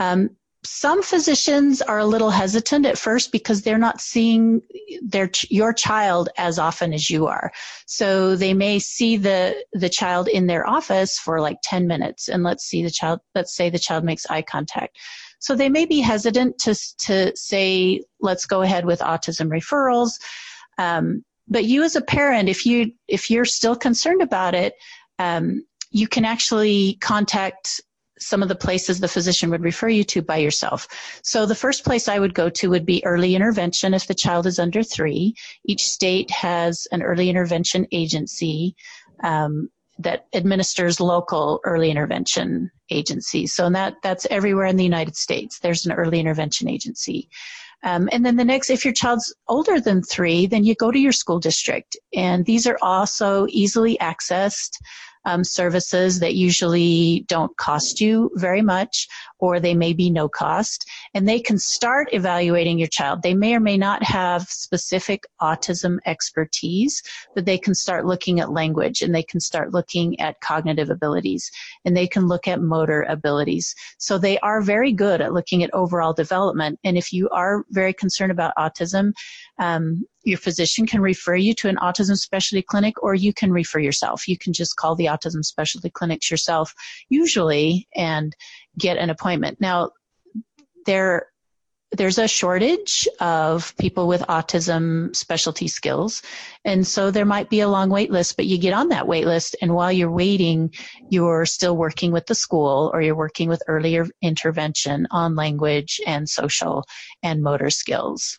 Um, 0.00 0.30
some 0.64 1.02
physicians 1.02 1.82
are 1.82 1.98
a 1.98 2.06
little 2.06 2.30
hesitant 2.30 2.86
at 2.86 2.96
first 2.96 3.32
because 3.32 3.62
they're 3.62 3.78
not 3.78 4.00
seeing 4.00 4.62
their 5.02 5.28
your 5.48 5.72
child 5.72 6.28
as 6.36 6.58
often 6.58 6.92
as 6.92 7.10
you 7.10 7.26
are. 7.26 7.52
So 7.86 8.36
they 8.36 8.54
may 8.54 8.78
see 8.78 9.16
the 9.16 9.56
the 9.72 9.88
child 9.88 10.28
in 10.28 10.46
their 10.46 10.68
office 10.68 11.18
for 11.18 11.40
like 11.40 11.58
10 11.64 11.88
minutes 11.88 12.28
and 12.28 12.44
let's 12.44 12.64
see 12.64 12.84
the 12.84 12.90
child 12.90 13.20
let's 13.34 13.54
say 13.54 13.70
the 13.70 13.78
child 13.78 14.04
makes 14.04 14.24
eye 14.30 14.42
contact. 14.42 14.96
So 15.42 15.54
they 15.54 15.68
may 15.68 15.84
be 15.84 16.00
hesitant 16.00 16.58
to 16.60 16.74
to 17.06 17.36
say 17.36 18.02
let's 18.20 18.46
go 18.46 18.62
ahead 18.62 18.86
with 18.86 19.00
autism 19.00 19.48
referrals. 19.48 20.12
Um, 20.78 21.24
but 21.48 21.64
you 21.64 21.82
as 21.82 21.96
a 21.96 22.00
parent 22.00 22.48
if 22.48 22.64
you 22.64 22.92
if 23.08 23.28
you're 23.28 23.44
still 23.44 23.76
concerned 23.76 24.22
about 24.22 24.54
it 24.54 24.74
um, 25.18 25.64
you 25.90 26.08
can 26.08 26.24
actually 26.24 26.96
contact 27.00 27.80
some 28.18 28.42
of 28.42 28.48
the 28.48 28.54
places 28.54 29.00
the 29.00 29.08
physician 29.08 29.50
would 29.50 29.64
refer 29.64 29.88
you 29.88 30.04
to 30.04 30.22
by 30.22 30.36
yourself. 30.36 30.86
So 31.24 31.44
the 31.44 31.56
first 31.56 31.84
place 31.84 32.06
I 32.06 32.20
would 32.20 32.34
go 32.34 32.48
to 32.50 32.70
would 32.70 32.86
be 32.86 33.04
early 33.04 33.34
intervention 33.34 33.94
if 33.94 34.06
the 34.06 34.14
child 34.14 34.46
is 34.46 34.60
under 34.60 34.84
three. 34.84 35.34
Each 35.64 35.88
state 35.88 36.30
has 36.30 36.86
an 36.92 37.02
early 37.02 37.28
intervention 37.28 37.86
agency 37.90 38.76
um, 39.24 39.70
that 39.98 40.26
administers 40.34 41.00
local 41.00 41.60
early 41.64 41.90
intervention 41.90 42.70
agencies. 42.90 43.52
So 43.52 43.70
that 43.70 43.94
that's 44.02 44.26
everywhere 44.30 44.66
in 44.66 44.76
the 44.76 44.84
United 44.84 45.16
States. 45.16 45.58
There's 45.58 45.86
an 45.86 45.92
early 45.92 46.20
intervention 46.20 46.68
agency. 46.68 47.28
Um, 47.84 48.08
and 48.12 48.24
then 48.24 48.36
the 48.36 48.44
next, 48.44 48.70
if 48.70 48.84
your 48.84 48.94
child's 48.94 49.34
older 49.48 49.80
than 49.80 50.02
three, 50.02 50.46
then 50.46 50.64
you 50.64 50.74
go 50.74 50.92
to 50.92 50.98
your 50.98 51.12
school 51.12 51.40
district. 51.40 51.96
And 52.14 52.46
these 52.46 52.66
are 52.66 52.78
also 52.80 53.46
easily 53.48 53.98
accessed 53.98 54.78
um, 55.24 55.44
services 55.44 56.20
that 56.20 56.34
usually 56.34 57.24
don't 57.28 57.56
cost 57.56 58.00
you 58.00 58.30
very 58.34 58.62
much 58.62 59.08
or 59.38 59.58
they 59.58 59.74
may 59.74 59.92
be 59.92 60.10
no 60.10 60.28
cost 60.28 60.88
and 61.14 61.28
they 61.28 61.40
can 61.40 61.58
start 61.58 62.08
evaluating 62.12 62.78
your 62.78 62.88
child. 62.88 63.22
They 63.22 63.34
may 63.34 63.54
or 63.54 63.60
may 63.60 63.76
not 63.76 64.02
have 64.02 64.42
specific 64.42 65.24
autism 65.40 65.98
expertise, 66.06 67.02
but 67.34 67.44
they 67.44 67.58
can 67.58 67.74
start 67.74 68.06
looking 68.06 68.40
at 68.40 68.52
language 68.52 69.02
and 69.02 69.14
they 69.14 69.22
can 69.22 69.40
start 69.40 69.72
looking 69.72 70.18
at 70.20 70.40
cognitive 70.40 70.90
abilities 70.90 71.50
and 71.84 71.96
they 71.96 72.06
can 72.06 72.26
look 72.26 72.46
at 72.46 72.60
motor 72.60 73.02
abilities. 73.08 73.74
So 73.98 74.18
they 74.18 74.38
are 74.38 74.60
very 74.60 74.92
good 74.92 75.20
at 75.20 75.32
looking 75.32 75.62
at 75.62 75.74
overall 75.74 76.12
development. 76.12 76.78
And 76.84 76.96
if 76.96 77.12
you 77.12 77.28
are 77.30 77.64
very 77.70 77.92
concerned 77.92 78.32
about 78.32 78.54
autism, 78.56 79.12
um, 79.58 80.04
your 80.24 80.38
physician 80.38 80.86
can 80.86 81.00
refer 81.00 81.34
you 81.34 81.54
to 81.54 81.68
an 81.68 81.76
autism 81.76 82.16
specialty 82.16 82.62
clinic 82.62 83.02
or 83.02 83.14
you 83.14 83.32
can 83.32 83.52
refer 83.52 83.78
yourself. 83.78 84.28
You 84.28 84.38
can 84.38 84.52
just 84.52 84.76
call 84.76 84.94
the 84.94 85.06
autism 85.06 85.44
specialty 85.44 85.90
clinics 85.90 86.30
yourself, 86.30 86.74
usually, 87.08 87.88
and 87.94 88.34
get 88.78 88.98
an 88.98 89.10
appointment. 89.10 89.60
Now, 89.60 89.90
there, 90.86 91.26
there's 91.92 92.18
a 92.18 92.26
shortage 92.26 93.06
of 93.20 93.76
people 93.76 94.08
with 94.08 94.22
autism 94.22 95.14
specialty 95.14 95.68
skills. 95.68 96.22
And 96.64 96.86
so 96.86 97.10
there 97.10 97.26
might 97.26 97.50
be 97.50 97.60
a 97.60 97.68
long 97.68 97.90
wait 97.90 98.10
list, 98.10 98.36
but 98.36 98.46
you 98.46 98.58
get 98.58 98.72
on 98.72 98.88
that 98.88 99.06
wait 99.06 99.26
list. 99.26 99.56
And 99.60 99.74
while 99.74 99.92
you're 99.92 100.10
waiting, 100.10 100.72
you're 101.10 101.44
still 101.44 101.76
working 101.76 102.10
with 102.10 102.26
the 102.26 102.34
school 102.34 102.90
or 102.94 103.02
you're 103.02 103.14
working 103.14 103.48
with 103.48 103.62
earlier 103.68 104.06
intervention 104.22 105.06
on 105.10 105.34
language 105.34 106.00
and 106.06 106.28
social 106.28 106.84
and 107.22 107.42
motor 107.42 107.68
skills. 107.68 108.38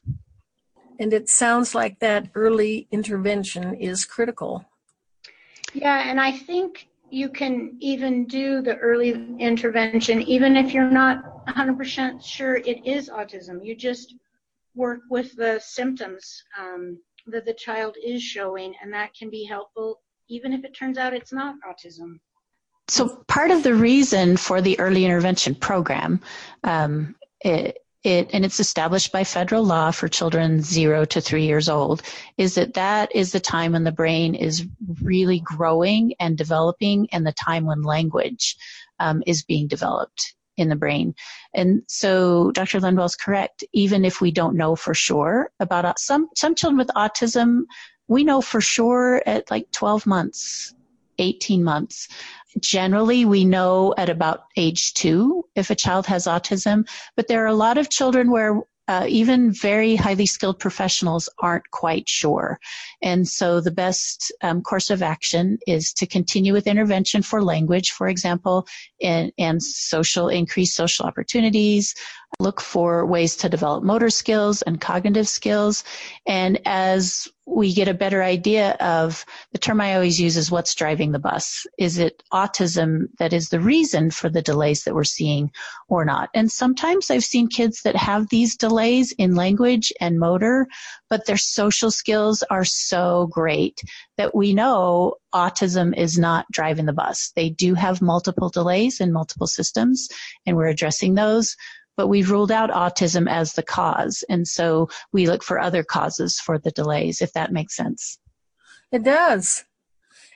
And 1.03 1.11
it 1.11 1.27
sounds 1.27 1.75
like 1.75 1.99
that 1.99 2.29
early 2.33 2.87
intervention 2.89 3.75
is 3.75 4.05
critical. 4.05 4.63
Yeah, 5.73 6.09
and 6.09 6.17
I 6.17 6.31
think 6.31 6.87
you 7.09 7.27
can 7.27 7.75
even 7.81 8.25
do 8.25 8.61
the 8.61 8.77
early 8.77 9.11
intervention 9.37 10.21
even 10.21 10.55
if 10.55 10.73
you're 10.73 10.89
not 10.89 11.45
100% 11.45 12.23
sure 12.23 12.55
it 12.55 12.87
is 12.87 13.09
autism. 13.09 13.65
You 13.65 13.75
just 13.75 14.15
work 14.75 15.01
with 15.09 15.35
the 15.35 15.59
symptoms 15.61 16.41
um, 16.57 16.97
that 17.27 17.45
the 17.45 17.53
child 17.53 17.97
is 18.01 18.23
showing, 18.23 18.73
and 18.81 18.93
that 18.93 19.13
can 19.13 19.29
be 19.29 19.43
helpful 19.43 19.99
even 20.29 20.53
if 20.53 20.63
it 20.63 20.73
turns 20.73 20.97
out 20.97 21.13
it's 21.13 21.33
not 21.33 21.55
autism. 21.67 22.17
So, 22.87 23.25
part 23.27 23.51
of 23.51 23.63
the 23.63 23.75
reason 23.75 24.37
for 24.37 24.61
the 24.61 24.79
early 24.79 25.03
intervention 25.03 25.53
program 25.53 26.21
um, 26.63 27.15
it, 27.41 27.82
it, 28.03 28.29
and 28.33 28.43
it's 28.43 28.59
established 28.59 29.11
by 29.11 29.23
federal 29.23 29.63
law 29.63 29.91
for 29.91 30.07
children 30.07 30.61
zero 30.61 31.05
to 31.05 31.21
three 31.21 31.45
years 31.45 31.69
old, 31.69 32.01
is 32.37 32.55
that 32.55 32.73
that 32.73 33.15
is 33.15 33.31
the 33.31 33.39
time 33.39 33.71
when 33.71 33.83
the 33.83 33.91
brain 33.91 34.35
is 34.35 34.67
really 35.01 35.39
growing 35.39 36.13
and 36.19 36.37
developing 36.37 37.07
and 37.11 37.25
the 37.25 37.33
time 37.33 37.65
when 37.65 37.81
language 37.81 38.57
um, 38.99 39.23
is 39.25 39.43
being 39.43 39.67
developed 39.67 40.35
in 40.57 40.69
the 40.69 40.75
brain. 40.75 41.15
And 41.53 41.83
so 41.87 42.51
Dr. 42.51 42.79
Lundwall 42.79 43.05
is 43.05 43.15
correct. 43.15 43.63
Even 43.73 44.05
if 44.05 44.21
we 44.21 44.31
don't 44.31 44.55
know 44.55 44.75
for 44.75 44.93
sure 44.93 45.51
about 45.59 45.99
some, 45.99 46.29
some 46.35 46.55
children 46.55 46.77
with 46.77 46.89
autism, 46.95 47.61
we 48.07 48.23
know 48.23 48.41
for 48.41 48.61
sure 48.61 49.23
at 49.25 49.49
like 49.49 49.71
12 49.71 50.05
months, 50.05 50.75
18 51.17 51.63
months. 51.63 52.07
Generally, 52.61 53.25
we 53.25 53.45
know 53.45 53.93
at 53.97 54.09
about 54.09 54.45
age 54.57 54.93
two 54.93 55.45
if 55.55 55.69
a 55.69 55.75
child 55.75 56.05
has 56.07 56.25
autism, 56.25 56.87
but 57.15 57.27
there 57.27 57.43
are 57.43 57.47
a 57.47 57.55
lot 57.55 57.77
of 57.77 57.89
children 57.89 58.31
where 58.31 58.61
uh, 58.87 59.05
even 59.07 59.51
very 59.51 59.95
highly 59.95 60.25
skilled 60.25 60.59
professionals 60.59 61.29
aren't 61.39 61.69
quite 61.71 62.09
sure. 62.09 62.59
And 63.01 63.27
so 63.27 63.61
the 63.61 63.71
best 63.71 64.31
um, 64.41 64.61
course 64.61 64.89
of 64.89 65.01
action 65.01 65.57
is 65.65 65.93
to 65.93 66.05
continue 66.05 66.51
with 66.51 66.67
intervention 66.67 67.21
for 67.21 67.41
language, 67.41 67.91
for 67.91 68.07
example, 68.09 68.67
and, 69.01 69.31
and 69.37 69.63
social, 69.63 70.27
increase 70.27 70.73
social 70.73 71.05
opportunities, 71.05 71.95
look 72.39 72.61
for 72.61 73.05
ways 73.05 73.35
to 73.37 73.49
develop 73.49 73.83
motor 73.83 74.09
skills 74.09 74.61
and 74.61 74.81
cognitive 74.81 75.27
skills. 75.27 75.83
And 76.25 76.59
as 76.65 77.27
we 77.45 77.73
get 77.73 77.89
a 77.89 77.93
better 77.93 78.23
idea 78.23 78.71
of 78.79 79.25
the 79.51 79.57
term 79.57 79.81
I 79.81 79.95
always 79.95 80.19
use 80.19 80.37
is 80.37 80.49
what's 80.49 80.75
driving 80.75 81.11
the 81.11 81.19
bus. 81.19 81.67
Is 81.77 81.97
it 81.97 82.23
autism 82.31 83.07
that 83.19 83.33
is 83.33 83.49
the 83.49 83.59
reason 83.59 84.11
for 84.11 84.29
the 84.29 84.41
delays 84.41 84.83
that 84.83 84.95
we're 84.95 85.03
seeing 85.03 85.51
or 85.89 86.05
not? 86.05 86.29
And 86.33 86.49
sometimes 86.49 87.11
I've 87.11 87.23
seen 87.23 87.47
kids 87.47 87.81
that 87.81 87.97
have 87.97 88.29
these 88.29 88.55
delays 88.55 89.11
in 89.11 89.35
language 89.35 89.91
and 89.99 90.19
motor, 90.19 90.67
but 91.09 91.25
their 91.25 91.37
social 91.37 91.91
skills 91.91 92.43
are 92.49 92.65
so 92.65 93.27
great 93.29 93.81
that 94.17 94.33
we 94.33 94.53
know 94.53 95.15
autism 95.35 95.97
is 95.97 96.17
not 96.17 96.45
driving 96.49 96.85
the 96.85 96.93
bus. 96.93 97.33
They 97.35 97.49
do 97.49 97.73
have 97.73 98.01
multiple 98.01 98.49
delays 98.49 99.01
in 99.01 99.11
multiple 99.11 99.47
systems 99.47 100.07
and 100.45 100.55
we're 100.55 100.67
addressing 100.67 101.15
those 101.15 101.57
but 101.97 102.07
we've 102.07 102.31
ruled 102.31 102.51
out 102.51 102.71
autism 102.71 103.29
as 103.29 103.53
the 103.53 103.63
cause. 103.63 104.23
And 104.29 104.47
so 104.47 104.89
we 105.11 105.27
look 105.27 105.43
for 105.43 105.59
other 105.59 105.83
causes 105.83 106.39
for 106.39 106.57
the 106.57 106.71
delays, 106.71 107.21
if 107.21 107.33
that 107.33 107.51
makes 107.51 107.75
sense. 107.75 108.19
It 108.91 109.03
does. 109.03 109.65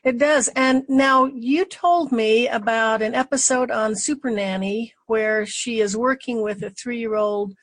It 0.03 0.17
does. 0.17 0.47
And 0.55 0.83
now 0.87 1.25
you 1.25 1.65
told 1.65 2.11
me 2.11 2.47
about 2.47 3.01
an 3.01 3.13
episode 3.13 3.71
on 3.71 3.95
Super 3.95 4.29
Nanny 4.29 4.93
where 5.07 5.45
she 5.45 5.79
is 5.79 5.97
working 5.97 6.41
with 6.41 6.63
a 6.63 6.69
three 6.69 6.99
year 6.99 7.15
old 7.15 7.53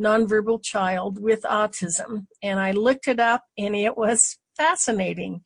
nonverbal 0.00 0.62
child 0.62 1.20
with 1.20 1.42
autism. 1.42 2.26
And 2.42 2.60
I 2.60 2.72
looked 2.72 3.08
it 3.08 3.18
up 3.18 3.44
and 3.56 3.74
it 3.74 3.96
was 3.96 4.38
fascinating. 4.56 5.42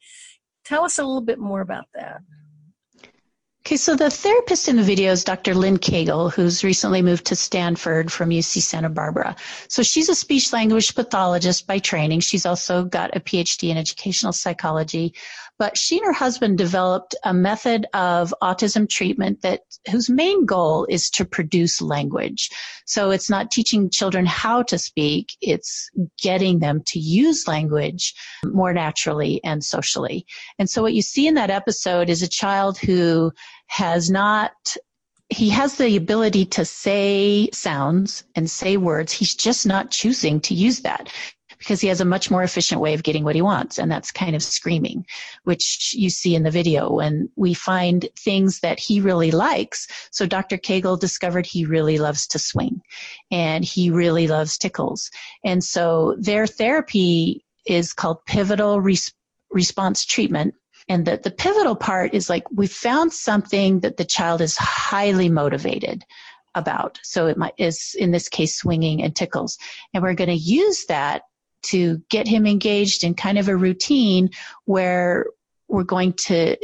Tell 0.65 0.85
us 0.85 0.99
a 0.99 1.05
little 1.05 1.23
bit 1.23 1.39
more 1.39 1.61
about 1.61 1.87
that. 1.95 2.21
Okay, 3.65 3.77
so 3.77 3.95
the 3.95 4.11
therapist 4.11 4.67
in 4.67 4.75
the 4.75 4.83
video 4.83 5.13
is 5.13 5.23
Dr. 5.23 5.55
Lynn 5.55 5.79
Koegel, 5.79 6.33
who's 6.33 6.65
recently 6.65 7.01
moved 7.01 7.27
to 7.27 7.37
Stanford 7.37 8.11
from 8.11 8.31
UC 8.31 8.61
Santa 8.61 8.89
Barbara. 8.89 9.37
So 9.69 9.85
she's 9.85 10.09
a 10.09 10.17
speech 10.17 10.53
language 10.53 10.97
pathologist 10.97 11.69
by 11.69 11.79
training. 11.79 12.21
She's 12.21 12.45
also 12.45 12.83
got 12.83 13.17
a 13.17 13.21
PhD 13.21 13.69
in 13.69 13.77
educational 13.77 14.33
psychology. 14.33 15.15
But 15.63 15.79
she 15.79 15.99
and 15.99 16.07
her 16.07 16.13
husband 16.13 16.59
developed 16.59 17.15
a 17.23 17.33
method 17.33 17.87
of 17.95 18.35
autism 18.43 18.89
treatment 18.89 19.43
that 19.43 19.61
whose 19.89 20.11
main 20.11 20.45
goal 20.45 20.87
is 20.91 21.09
to 21.11 21.25
produce 21.25 21.81
language. 21.81 22.51
So 22.85 23.13
it's 23.13 23.31
not 23.31 23.53
teaching 23.53 23.89
children 23.89 24.27
how 24.27 24.65
to 24.65 24.77
speak, 24.77 25.37
it's 25.41 25.89
getting 26.21 26.59
them 26.59 26.83
to 26.89 26.99
use 26.99 27.47
language 27.47 28.13
more 28.45 28.73
naturally 28.73 29.41
and 29.45 29.63
socially. 29.63 30.27
And 30.59 30.69
so 30.69 30.83
what 30.83 30.95
you 30.95 31.03
see 31.03 31.29
in 31.29 31.35
that 31.35 31.49
episode 31.49 32.11
is 32.11 32.23
a 32.23 32.29
child 32.29 32.77
who 32.77 33.31
has 33.69 34.11
not 34.11 34.51
he 35.29 35.49
has 35.49 35.77
the 35.77 35.97
ability 35.97 36.45
to 36.45 36.65
say 36.65 37.49
sounds 37.55 38.25
and 38.35 38.51
say 38.51 38.77
words. 38.77 39.13
He's 39.13 39.35
just 39.35 39.65
not 39.65 39.93
choosing 39.93 40.41
to 40.41 40.55
use 40.55 40.81
that 40.81 41.09
because 41.63 41.81
he 41.81 41.89
has 41.89 42.01
a 42.01 42.05
much 42.05 42.29
more 42.31 42.43
efficient 42.43 42.81
way 42.81 42.93
of 42.93 43.05
getting 43.05 43.23
what 43.23 43.37
he 43.37 43.43
wants. 43.43 43.79
And 43.79 43.91
that's 43.91 44.11
kind 44.11 44.35
of 44.35 44.43
screaming, 44.43 45.07
which 45.45 45.95
you 45.97 46.11
see 46.11 46.35
in 46.35 46.43
the 46.43 46.51
video 46.51 46.93
when 46.93 47.31
we 47.37 47.55
find 47.55 48.09
things 48.19 48.61
that 48.61 48.81
he 48.81 49.01
really 49.01 49.31
likes. 49.31 49.87
So 50.11 50.27
Dr. 50.27 50.59
Koegel 50.59 50.99
discovered 50.99 51.47
he 51.47 51.65
really 51.65 51.99
loves 51.99 52.27
to 52.29 52.39
swing 52.39 52.83
and 53.31 53.65
he 53.65 53.91
really 53.91 54.27
loves 54.27 54.59
tickles. 54.59 55.09
And 55.45 55.63
so 55.63 56.17
their 56.19 56.49
therapy 56.49 57.45
is 57.65 57.93
called 57.93 58.27
pivotal 58.27 58.81
res- 58.81 59.13
response 59.53 60.05
treatment 60.05 60.55
and 60.89 61.07
the, 61.07 61.21
the 61.23 61.31
pivotal 61.31 61.77
part 61.77 62.13
is 62.13 62.29
like 62.29 62.43
we 62.51 62.67
found 62.67 63.13
something 63.13 63.81
that 63.81 63.99
the 63.99 64.05
child 64.05 64.41
is 64.41 64.57
highly 64.59 65.29
motivated 65.29 66.05
about. 66.55 66.99
So 67.03 67.29
it 67.29 67.39
might, 67.39 67.55
is 67.57 67.95
in 67.99 68.11
this 68.11 68.29
case 68.29 68.57
swinging 68.57 69.03
and 69.03 69.15
tickles. 69.15 69.59
And 69.95 70.03
we're 70.03 70.15
going 70.15 70.29
to 70.29 70.35
use 70.35 70.87
that 70.87 71.23
to 71.63 72.03
get 72.11 72.27
him 72.27 72.47
engaged 72.47 73.05
in 73.05 73.15
kind 73.15 73.39
of 73.39 73.49
a 73.49 73.57
routine 73.57 74.31
where 74.65 75.27
we're 75.69 75.85
going 75.85 76.13
to 76.13 76.57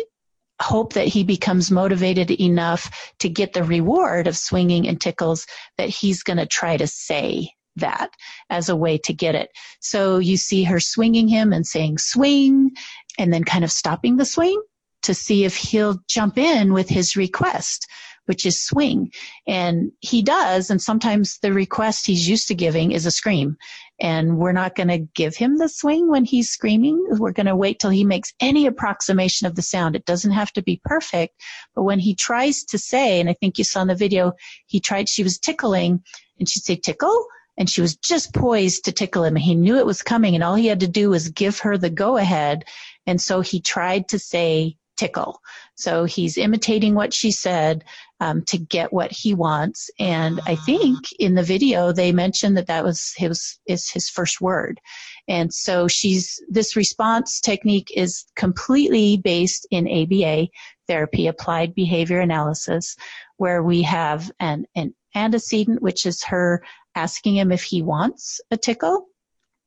hope 0.61 0.95
that 0.95 1.07
he 1.07 1.23
becomes 1.23 1.71
motivated 1.71 2.31
enough 2.31 3.13
to 3.21 3.29
get 3.29 3.53
the 3.53 3.63
reward 3.63 4.27
of 4.27 4.37
swinging 4.37 4.89
and 4.89 5.01
tickles 5.01 5.47
that 5.77 5.89
he's 5.89 6.23
going 6.23 6.37
to 6.37 6.47
try 6.47 6.77
to 6.77 6.87
say 6.87 7.51
that 7.77 8.11
as 8.51 8.69
a 8.69 8.77
way 8.77 8.99
to 8.99 9.13
get 9.13 9.35
it. 9.35 9.51
So 9.81 10.19
you 10.19 10.37
see 10.37 10.65
her 10.65 10.81
swinging 10.81 11.29
him 11.29 11.53
and 11.53 11.67
saying 11.67 11.99
swing 11.99 12.73
and 13.19 13.33
then 13.33 13.45
kind 13.45 13.65
of 13.65 13.71
stopping 13.71 14.17
the 14.17 14.25
swing 14.25 14.61
to 15.03 15.15
see 15.15 15.45
if 15.45 15.57
he'll 15.57 15.99
jump 16.09 16.39
in 16.39 16.73
with 16.73 16.89
his 16.89 17.17
request, 17.17 17.87
which 18.29 18.45
is 18.45 18.63
swing. 18.63 19.11
And 19.47 19.91
he 20.01 20.21
does. 20.21 20.69
And 20.69 20.81
sometimes 20.83 21.39
the 21.39 21.53
request 21.53 22.07
he's 22.07 22.29
used 22.29 22.47
to 22.49 22.55
giving 22.55 22.93
is 22.93 23.07
a 23.07 23.11
scream. 23.11 23.57
And 23.99 24.37
we're 24.37 24.53
not 24.53 24.77
going 24.77 24.89
to 24.89 24.99
give 24.99 25.35
him 25.35 25.57
the 25.57 25.69
swing 25.69 26.11
when 26.11 26.27
he's 26.27 26.51
screaming. 26.51 27.03
We're 27.09 27.33
going 27.33 27.47
to 27.47 27.57
wait 27.57 27.81
till 27.81 27.91
he 27.91 28.05
makes 28.05 28.35
any 28.39 28.67
approximation 28.67 29.47
of 29.47 29.57
the 29.57 29.63
sound. 29.63 29.97
It 29.97 30.05
doesn't 30.05 30.33
have 30.33 30.53
to 30.53 30.63
be 30.63 30.81
perfect. 30.85 31.41
But 31.75 31.85
when 31.85 31.99
he 31.99 32.15
tries 32.15 32.65
to 32.65 32.79
say, 32.79 33.19
and 33.19 33.31
I 33.31 33.33
think 33.33 33.57
you 33.57 33.65
saw 33.65 33.81
in 33.81 33.89
the 33.89 33.95
video, 33.95 34.35
he 34.67 34.79
tried, 34.79 35.09
she 35.09 35.25
was 35.25 35.39
tickling 35.39 36.05
and 36.39 36.47
she'd 36.47 36.65
say 36.65 36.77
tickle 36.77 37.27
and 37.57 37.69
she 37.69 37.81
was 37.81 37.97
just 37.97 38.35
poised 38.35 38.85
to 38.85 38.93
tickle 38.93 39.25
him. 39.25 39.37
He 39.37 39.55
knew 39.55 39.79
it 39.79 39.87
was 39.87 40.03
coming 40.03 40.35
and 40.35 40.45
all 40.45 40.55
he 40.55 40.67
had 40.67 40.81
to 40.81 40.87
do 40.87 41.09
was 41.09 41.31
give 41.31 41.61
her 41.61 41.79
the 41.79 41.91
go 41.91 42.19
ahead. 42.19 42.65
And 43.07 43.21
so 43.21 43.41
he 43.41 43.61
tried 43.61 44.09
to 44.11 44.19
say 44.19 44.77
tickle. 44.99 45.41
So 45.77 46.05
he's 46.05 46.37
imitating 46.37 46.95
what 46.95 47.15
she 47.15 47.31
said 47.31 47.85
um, 48.21 48.43
to 48.47 48.59
get 48.59 48.93
what 48.93 49.13
he 49.13 49.33
wants. 49.33 49.91
And 49.99 50.41
I 50.47 50.57
think 50.57 50.99
in 51.19 51.35
the 51.35 51.43
video 51.43 51.93
they 51.93 52.13
mentioned 52.13 52.57
that 52.57 52.67
that 52.67 52.85
was 52.85 53.15
his 53.17 53.59
is 53.67 53.89
his 53.91 54.11
first 54.11 54.41
word. 54.41 54.81
And 55.29 55.55
so 55.55 55.89
she's 55.89 56.43
this 56.49 56.77
response 56.77 57.41
technique 57.41 57.91
is 57.95 58.25
completely 58.37 59.17
based 59.17 59.67
in 59.71 59.89
ABA 59.89 60.49
therapy, 60.89 61.27
applied 61.27 61.75
behavior 61.75 62.21
analysis, 62.21 62.97
where 63.37 63.63
we 63.63 63.83
have 63.83 64.31
an, 64.41 64.67
an 64.75 64.95
antecedent, 65.15 65.81
which 65.81 66.07
is 66.07 66.25
her 66.25 66.63
asking 66.95 67.37
him 67.37 67.53
if 67.53 67.63
he 67.63 67.83
wants 67.83 68.41
a 68.51 68.57
tickle. 68.57 69.07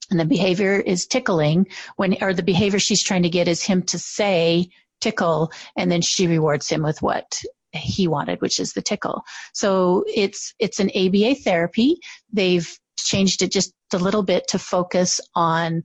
And 0.10 0.20
the 0.20 0.26
behavior 0.26 0.76
is 0.76 1.08
tickling 1.08 1.68
when, 1.96 2.18
or 2.22 2.34
the 2.34 2.44
behavior 2.44 2.80
she's 2.80 3.04
trying 3.04 3.24
to 3.24 3.30
get 3.30 3.48
is 3.48 3.64
him 3.64 3.84
to 3.84 3.98
say 3.98 4.70
tickle, 5.02 5.52
and 5.76 5.92
then 5.92 6.02
she 6.02 6.28
rewards 6.28 6.70
him 6.70 6.84
with 6.84 7.02
what 7.02 7.42
he 7.74 8.08
wanted, 8.08 8.42
which 8.42 8.60
is 8.60 8.74
the 8.74 8.82
tickle. 8.82 9.24
So 9.54 10.04
it's, 10.08 10.54
it's 10.60 10.80
an 10.80 10.92
ABA 10.96 11.36
therapy. 11.36 11.98
They've 12.32 12.70
changed 12.98 13.42
it 13.42 13.52
just 13.52 13.74
a 13.94 13.98
little 13.98 14.24
bit 14.24 14.48
to 14.50 14.60
focus 14.60 15.20
on 15.36 15.84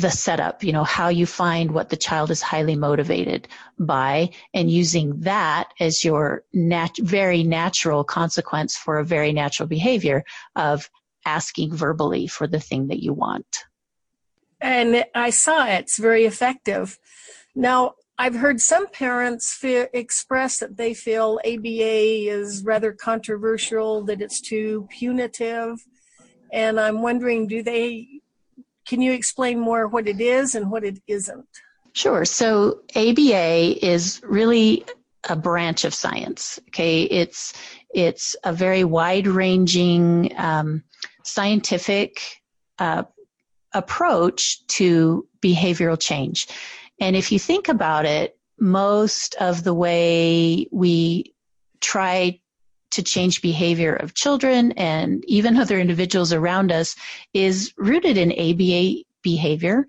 the 0.00 0.10
setup, 0.10 0.64
you 0.64 0.72
know, 0.72 0.84
how 0.84 1.08
you 1.08 1.26
find 1.26 1.72
what 1.72 1.90
the 1.90 1.96
child 1.96 2.30
is 2.30 2.40
highly 2.40 2.74
motivated 2.74 3.48
by 3.78 4.30
and 4.54 4.70
using 4.70 5.20
that 5.20 5.68
as 5.78 6.02
your 6.02 6.42
nat- 6.52 6.96
very 6.98 7.42
natural 7.42 8.02
consequence 8.02 8.76
for 8.76 8.98
a 8.98 9.04
very 9.04 9.32
natural 9.32 9.68
behavior 9.68 10.24
of 10.56 10.88
asking 11.26 11.74
verbally 11.74 12.26
for 12.26 12.46
the 12.46 12.60
thing 12.60 12.88
that 12.88 13.02
you 13.02 13.12
want. 13.12 13.64
And 14.60 15.04
I 15.14 15.30
saw 15.30 15.66
it. 15.66 15.80
it's 15.80 15.98
very 15.98 16.24
effective. 16.24 16.98
Now, 17.54 17.94
I've 18.18 18.34
heard 18.34 18.60
some 18.60 18.86
parents 18.88 19.52
feel, 19.52 19.86
express 19.94 20.58
that 20.58 20.76
they 20.76 20.92
feel 20.92 21.40
ABA 21.44 22.28
is 22.28 22.62
rather 22.64 22.92
controversial, 22.92 24.04
that 24.04 24.20
it's 24.20 24.40
too 24.40 24.86
punitive. 24.90 25.84
And 26.52 26.78
I'm 26.78 27.00
wondering, 27.00 27.46
do 27.46 27.62
they 27.62 28.20
can 28.86 29.00
you 29.00 29.12
explain 29.12 29.60
more 29.60 29.86
what 29.86 30.08
it 30.08 30.20
is 30.20 30.54
and 30.56 30.70
what 30.70 30.84
it 30.84 30.98
isn't? 31.06 31.46
Sure. 31.92 32.24
So 32.24 32.80
ABA 32.96 33.86
is 33.86 34.20
really 34.24 34.84
a 35.28 35.36
branch 35.36 35.84
of 35.84 35.94
science. 35.94 36.58
Okay, 36.68 37.02
it's 37.04 37.52
it's 37.94 38.36
a 38.44 38.52
very 38.52 38.84
wide-ranging 38.84 40.32
um, 40.36 40.82
scientific 41.24 42.20
uh, 42.78 43.04
approach 43.72 44.66
to 44.68 45.26
behavioral 45.40 46.00
change. 46.00 46.48
And 47.00 47.16
if 47.16 47.32
you 47.32 47.38
think 47.38 47.68
about 47.68 48.04
it, 48.04 48.36
most 48.58 49.34
of 49.36 49.64
the 49.64 49.74
way 49.74 50.66
we 50.70 51.34
try 51.80 52.38
to 52.90 53.02
change 53.02 53.40
behavior 53.40 53.94
of 53.94 54.14
children 54.14 54.72
and 54.72 55.24
even 55.26 55.56
other 55.56 55.78
individuals 55.78 56.32
around 56.32 56.70
us 56.72 56.94
is 57.32 57.72
rooted 57.78 58.16
in 58.16 58.32
ABA 58.32 59.04
behavior. 59.22 59.86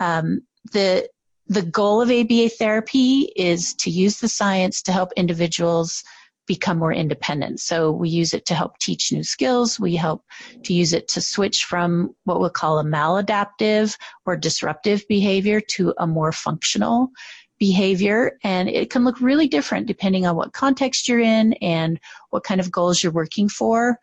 Um, 0.00 0.42
the 0.72 1.08
the 1.46 1.62
goal 1.62 2.00
of 2.00 2.10
ABA 2.10 2.48
therapy 2.50 3.30
is 3.36 3.74
to 3.74 3.90
use 3.90 4.18
the 4.18 4.28
science 4.28 4.80
to 4.82 4.92
help 4.92 5.12
individuals 5.14 6.02
become 6.46 6.78
more 6.78 6.92
independent. 6.92 7.60
So 7.60 7.90
we 7.90 8.08
use 8.08 8.34
it 8.34 8.46
to 8.46 8.54
help 8.54 8.78
teach 8.78 9.12
new 9.12 9.24
skills. 9.24 9.80
We 9.80 9.96
help 9.96 10.24
to 10.64 10.74
use 10.74 10.92
it 10.92 11.08
to 11.08 11.20
switch 11.20 11.64
from 11.64 12.14
what 12.24 12.40
we'll 12.40 12.50
call 12.50 12.78
a 12.78 12.84
maladaptive 12.84 13.96
or 14.26 14.36
disruptive 14.36 15.06
behavior 15.08 15.60
to 15.60 15.94
a 15.98 16.06
more 16.06 16.32
functional 16.32 17.10
behavior 17.58 18.36
and 18.42 18.68
it 18.68 18.90
can 18.90 19.04
look 19.04 19.20
really 19.20 19.46
different 19.46 19.86
depending 19.86 20.26
on 20.26 20.34
what 20.34 20.52
context 20.52 21.06
you're 21.06 21.20
in 21.20 21.52
and 21.54 22.00
what 22.30 22.42
kind 22.42 22.60
of 22.60 22.70
goals 22.70 23.02
you're 23.02 23.12
working 23.12 23.48
for. 23.48 23.98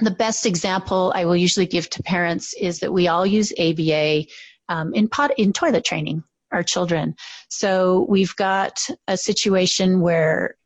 The 0.00 0.12
best 0.12 0.46
example 0.46 1.12
I 1.14 1.24
will 1.24 1.36
usually 1.36 1.66
give 1.66 1.90
to 1.90 2.02
parents 2.02 2.54
is 2.54 2.80
that 2.80 2.92
we 2.92 3.08
all 3.08 3.26
use 3.26 3.52
ABA 3.58 4.26
um, 4.68 4.94
in 4.94 5.08
pot 5.08 5.32
in 5.36 5.52
toilet 5.52 5.84
training 5.84 6.22
our 6.52 6.62
children. 6.62 7.16
So 7.48 8.06
we've 8.08 8.34
got 8.36 8.88
a 9.08 9.16
situation 9.16 10.00
where 10.00 10.56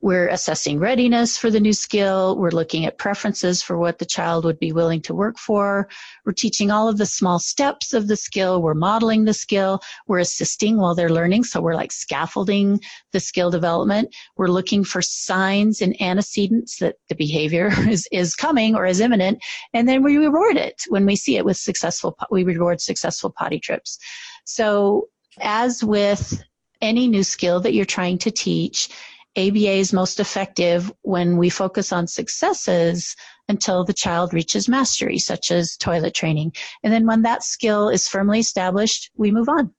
we're 0.00 0.28
assessing 0.28 0.78
readiness 0.78 1.36
for 1.36 1.50
the 1.50 1.60
new 1.60 1.72
skill. 1.72 2.36
We're 2.36 2.50
looking 2.50 2.86
at 2.86 2.98
preferences 2.98 3.62
for 3.62 3.76
what 3.76 3.98
the 3.98 4.06
child 4.06 4.44
would 4.44 4.58
be 4.58 4.72
willing 4.72 5.00
to 5.02 5.14
work 5.14 5.38
for. 5.38 5.88
We're 6.24 6.32
teaching 6.32 6.70
all 6.70 6.88
of 6.88 6.98
the 6.98 7.06
small 7.06 7.38
steps 7.38 7.92
of 7.92 8.06
the 8.06 8.16
skill. 8.16 8.62
We're 8.62 8.74
modeling 8.74 9.24
the 9.24 9.34
skill. 9.34 9.80
We're 10.06 10.20
assisting 10.20 10.76
while 10.76 10.94
they're 10.94 11.08
learning. 11.08 11.44
So 11.44 11.60
we're 11.60 11.74
like 11.74 11.92
scaffolding 11.92 12.80
the 13.12 13.20
skill 13.20 13.50
development. 13.50 14.14
We're 14.36 14.48
looking 14.48 14.84
for 14.84 15.02
signs 15.02 15.80
and 15.80 16.00
antecedents 16.00 16.78
that 16.78 16.96
the 17.08 17.14
behavior 17.14 17.70
is, 17.88 18.08
is 18.12 18.34
coming 18.34 18.76
or 18.76 18.86
is 18.86 19.00
imminent. 19.00 19.42
And 19.74 19.88
then 19.88 20.02
we 20.02 20.16
reward 20.16 20.56
it 20.56 20.82
when 20.88 21.06
we 21.06 21.16
see 21.16 21.36
it 21.36 21.44
with 21.44 21.56
successful, 21.56 22.16
we 22.30 22.44
reward 22.44 22.80
successful 22.80 23.30
potty 23.30 23.58
trips. 23.58 23.98
So 24.44 25.08
as 25.40 25.82
with 25.82 26.42
any 26.80 27.08
new 27.08 27.22
skill 27.22 27.60
that 27.60 27.74
you're 27.74 27.84
trying 27.84 28.18
to 28.18 28.30
teach, 28.30 28.90
ABA 29.36 29.72
is 29.72 29.92
most 29.92 30.18
effective 30.18 30.90
when 31.02 31.36
we 31.36 31.50
focus 31.50 31.92
on 31.92 32.06
successes 32.06 33.14
until 33.48 33.84
the 33.84 33.92
child 33.92 34.32
reaches 34.32 34.68
mastery, 34.68 35.18
such 35.18 35.50
as 35.50 35.76
toilet 35.76 36.14
training. 36.14 36.52
And 36.82 36.92
then 36.92 37.06
when 37.06 37.22
that 37.22 37.44
skill 37.44 37.88
is 37.88 38.08
firmly 38.08 38.40
established, 38.40 39.10
we 39.16 39.30
move 39.30 39.48
on 39.48 39.72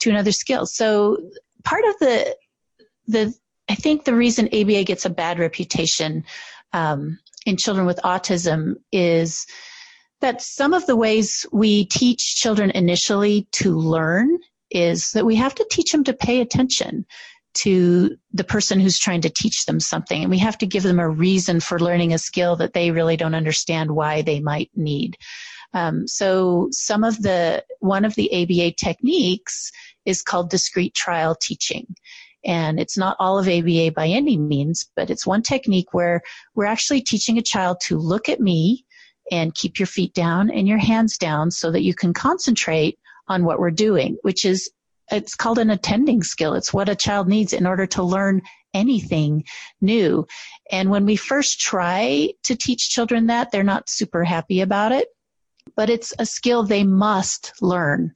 to 0.00 0.10
another 0.10 0.32
skill. 0.32 0.66
So 0.66 1.18
part 1.62 1.84
of 1.84 1.98
the, 2.00 2.36
the, 3.06 3.34
I 3.68 3.74
think 3.74 4.04
the 4.04 4.14
reason 4.14 4.48
ABA 4.52 4.84
gets 4.84 5.04
a 5.04 5.10
bad 5.10 5.38
reputation 5.38 6.24
um, 6.72 7.18
in 7.44 7.56
children 7.56 7.86
with 7.86 8.00
autism 8.04 8.76
is 8.90 9.46
that 10.20 10.40
some 10.40 10.72
of 10.72 10.86
the 10.86 10.96
ways 10.96 11.44
we 11.52 11.84
teach 11.84 12.36
children 12.36 12.70
initially 12.70 13.46
to 13.52 13.76
learn 13.76 14.38
is 14.70 15.10
that 15.10 15.26
we 15.26 15.36
have 15.36 15.54
to 15.54 15.66
teach 15.70 15.92
them 15.92 16.04
to 16.04 16.14
pay 16.14 16.40
attention 16.40 17.04
to 17.54 18.16
the 18.32 18.44
person 18.44 18.80
who's 18.80 18.98
trying 18.98 19.20
to 19.22 19.30
teach 19.30 19.66
them 19.66 19.80
something. 19.80 20.22
And 20.22 20.30
we 20.30 20.38
have 20.38 20.58
to 20.58 20.66
give 20.66 20.82
them 20.82 20.98
a 20.98 21.08
reason 21.08 21.60
for 21.60 21.78
learning 21.78 22.12
a 22.12 22.18
skill 22.18 22.56
that 22.56 22.72
they 22.72 22.90
really 22.90 23.16
don't 23.16 23.34
understand 23.34 23.90
why 23.90 24.22
they 24.22 24.40
might 24.40 24.70
need. 24.74 25.16
Um, 25.74 26.06
so 26.06 26.68
some 26.70 27.04
of 27.04 27.20
the, 27.22 27.64
one 27.80 28.04
of 28.04 28.14
the 28.14 28.30
ABA 28.32 28.74
techniques 28.76 29.70
is 30.04 30.22
called 30.22 30.50
discrete 30.50 30.94
trial 30.94 31.34
teaching. 31.34 31.86
And 32.44 32.80
it's 32.80 32.98
not 32.98 33.16
all 33.20 33.38
of 33.38 33.48
ABA 33.48 33.92
by 33.92 34.08
any 34.08 34.36
means, 34.36 34.90
but 34.96 35.10
it's 35.10 35.26
one 35.26 35.42
technique 35.42 35.92
where 35.94 36.22
we're 36.54 36.64
actually 36.64 37.00
teaching 37.00 37.38
a 37.38 37.42
child 37.42 37.78
to 37.82 37.96
look 37.96 38.28
at 38.28 38.40
me 38.40 38.84
and 39.30 39.54
keep 39.54 39.78
your 39.78 39.86
feet 39.86 40.12
down 40.12 40.50
and 40.50 40.66
your 40.66 40.78
hands 40.78 41.16
down 41.16 41.50
so 41.50 41.70
that 41.70 41.82
you 41.82 41.94
can 41.94 42.12
concentrate 42.12 42.98
on 43.28 43.44
what 43.44 43.60
we're 43.60 43.70
doing, 43.70 44.16
which 44.22 44.44
is 44.44 44.70
it's 45.12 45.34
called 45.34 45.58
an 45.58 45.70
attending 45.70 46.22
skill. 46.22 46.54
It's 46.54 46.72
what 46.72 46.88
a 46.88 46.96
child 46.96 47.28
needs 47.28 47.52
in 47.52 47.66
order 47.66 47.86
to 47.86 48.02
learn 48.02 48.42
anything 48.74 49.44
new. 49.80 50.26
And 50.70 50.90
when 50.90 51.04
we 51.04 51.16
first 51.16 51.60
try 51.60 52.30
to 52.44 52.56
teach 52.56 52.90
children 52.90 53.26
that, 53.26 53.50
they're 53.50 53.62
not 53.62 53.88
super 53.88 54.24
happy 54.24 54.60
about 54.60 54.92
it, 54.92 55.08
but 55.76 55.90
it's 55.90 56.12
a 56.18 56.26
skill 56.26 56.62
they 56.62 56.84
must 56.84 57.52
learn 57.60 58.14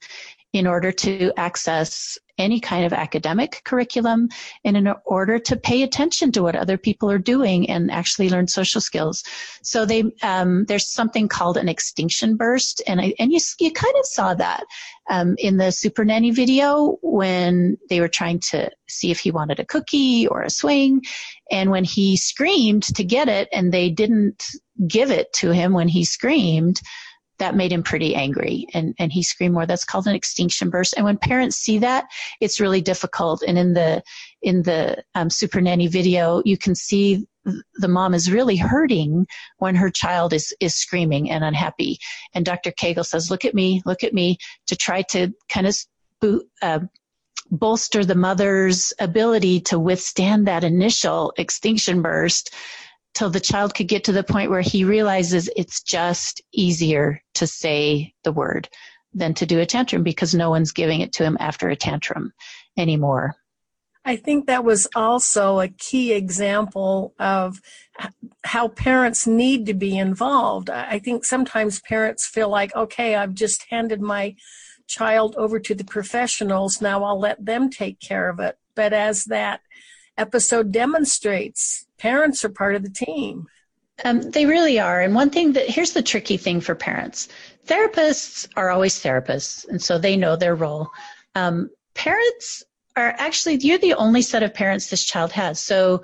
in 0.57 0.67
order 0.67 0.91
to 0.91 1.33
access 1.37 2.19
any 2.39 2.61
kind 2.61 2.85
of 2.85 2.93
academic 2.93 3.63
curriculum 3.65 4.29
and 4.65 4.77
in 4.77 4.89
order 5.05 5.39
to 5.39 5.57
pay 5.57 5.83
attention 5.83 6.33
to 6.33 6.43
what 6.43 6.57
other 6.57 6.77
people 6.77 7.11
are 7.11 7.19
doing 7.19 7.69
and 7.71 7.91
actually 7.91 8.29
learn 8.29 8.47
social 8.47 8.81
skills. 8.81 9.23
So 9.63 9.87
they, 9.87 10.05
um, 10.23 10.65
there's 10.67 10.89
something 10.89 11.29
called 11.29 11.57
an 11.57 11.69
extinction 11.69 12.37
burst, 12.37 12.83
and 12.87 13.01
I, 13.01 13.15
and 13.19 13.33
you 13.33 13.41
you 13.59 13.73
kind 13.73 13.95
of 13.99 14.07
saw 14.07 14.35
that 14.35 14.65
um, 15.09 15.37
in 15.39 15.57
the 15.57 15.71
Super 15.71 16.05
Nanny 16.05 16.31
video 16.31 16.99
when 17.03 17.79
they 17.89 18.01
were 18.01 18.09
trying 18.09 18.41
to 18.51 18.71
see 18.89 19.11
if 19.11 19.21
he 19.21 19.31
wanted 19.31 19.61
a 19.61 19.65
cookie 19.65 20.27
or 20.27 20.43
a 20.43 20.51
swing, 20.51 21.03
and 21.51 21.71
when 21.71 21.85
he 21.85 22.17
screamed 22.17 22.83
to 22.83 23.05
get 23.05 23.29
it, 23.29 23.49
and 23.53 23.73
they 23.73 23.91
didn't 23.91 24.45
give 24.87 25.11
it 25.11 25.33
to 25.33 25.53
him 25.53 25.73
when 25.73 25.89
he 25.89 26.05
screamed 26.05 26.81
that 27.39 27.55
made 27.55 27.73
him 27.73 27.83
pretty 27.83 28.15
angry 28.15 28.67
and, 28.75 28.95
and 28.99 29.13
he 29.13 29.23
screamed 29.23 29.55
more. 29.55 29.67
That's 29.67 29.85
called 29.85 30.07
an 30.07 30.15
extinction 30.15 30.71
burst. 30.71 30.95
And 30.97 31.05
when 31.05 31.19
parents 31.19 31.57
see 31.57 31.79
that, 31.79 32.07
it's 32.41 32.61
really 32.61 32.81
difficult. 32.81 33.43
And 33.47 33.59
in 33.59 33.75
the, 33.75 34.03
in 34.43 34.63
the 34.63 35.03
um, 35.15 35.31
Super 35.31 35.61
Nanny 35.61 35.87
video, 35.87 36.43
you 36.45 36.57
can 36.57 36.75
see 36.75 37.27
the 37.75 37.89
mom 37.89 38.15
is 38.15 38.31
really 38.31 38.57
hurting 38.57 39.27
when 39.59 39.77
her 39.77 39.91
child 39.91 40.33
is, 40.33 40.55
is 40.61 40.75
screaming 40.75 41.31
and 41.31 41.45
unhappy. 41.45 41.99
And 42.35 42.45
Dr. 42.45 42.73
Koegel 42.73 43.07
says, 43.07 43.31
look 43.31 43.45
at 43.45 43.55
me, 43.55 43.83
look 43.87 44.03
at 44.03 44.15
me 44.15 44.39
to 44.67 44.77
try 44.77 45.03
to 45.11 45.33
kind 45.49 45.67
of 45.67 45.77
uh, 46.63 46.81
bolster 47.51 48.05
the 48.05 48.15
mother's 48.15 48.93
ability 48.99 49.61
to 49.61 49.79
withstand 49.79 50.47
that 50.47 50.65
initial 50.65 51.33
extinction 51.37 52.03
burst 52.03 52.53
till 53.17 53.31
the 53.31 53.41
child 53.41 53.75
could 53.75 53.89
get 53.89 54.05
to 54.05 54.13
the 54.13 54.23
point 54.23 54.51
where 54.51 54.61
he 54.61 54.85
realizes 54.85 55.49
it's 55.57 55.83
just 55.83 56.43
easier 56.53 57.19
to 57.33 57.47
say 57.47 58.13
the 58.25 58.33
word 58.33 58.69
than 59.15 59.33
to 59.33 59.47
do 59.47 59.59
a 59.59 59.65
tantrum 59.65 60.03
because 60.03 60.35
no 60.35 60.51
one's 60.51 60.71
giving 60.71 61.01
it 61.01 61.15
to 61.15 61.25
him 61.25 61.39
after 61.41 61.71
a 61.71 61.77
tantrum 61.77 62.31
anymore. 62.77 63.35
I 64.05 64.17
think 64.17 64.47
that 64.47 64.65
was 64.65 64.87
also 64.95 65.61
a 65.61 65.69
key 65.69 66.13
example 66.13 67.15
of 67.19 67.59
how 68.45 68.69
parents 68.69 69.27
need 69.27 69.65
to 69.65 69.75
be 69.75 69.97
involved. 69.97 70.69
I 70.69 70.99
think 70.99 71.25
sometimes 71.25 71.81
parents 71.81 72.27
feel 72.27 72.51
like, 72.51 72.77
okay, 72.77 73.15
I've 73.15 73.35
just 73.35 73.65
handed 73.71 74.03
my 74.03 74.37
child 74.87 75.35
over 75.37 75.59
to 75.59 75.75
the 75.75 75.85
professionals, 75.85 76.83
now 76.83 77.03
I'll 77.03 77.19
let 77.19 77.45
them 77.45 77.71
take 77.71 77.99
care 77.99 78.29
of 78.29 78.39
it. 78.41 78.59
But 78.75 78.93
as 78.93 79.25
that 79.25 79.63
episode 80.19 80.71
demonstrates, 80.71 81.86
parents 81.99 82.45
are 82.45 82.51
part 82.51 82.75
of 82.75 82.83
the 82.83 82.91
team. 82.91 83.47
Um, 84.05 84.31
they 84.31 84.45
really 84.45 84.79
are. 84.79 85.01
And 85.01 85.15
one 85.15 85.31
thing 85.31 85.53
that 85.55 85.69
here's 85.69 85.93
the 85.93 86.03
tricky 86.03 86.37
thing 86.37 86.61
for 86.61 86.75
parents 86.75 87.29
therapists 87.67 88.47
are 88.57 88.71
always 88.71 89.03
therapists, 89.03 89.67
and 89.69 89.83
so 89.83 89.99
they 89.99 90.17
know 90.17 90.37
their 90.37 90.55
role. 90.55 90.89
Um, 91.35 91.71
parents 91.95 92.63
are 92.97 93.15
actually, 93.19 93.57
you're 93.57 93.79
the 93.79 93.95
only 93.95 94.23
set 94.23 94.43
of 94.43 94.55
parents 94.55 94.89
this 94.89 95.05
child 95.05 95.33
has. 95.33 95.61
So 95.61 96.03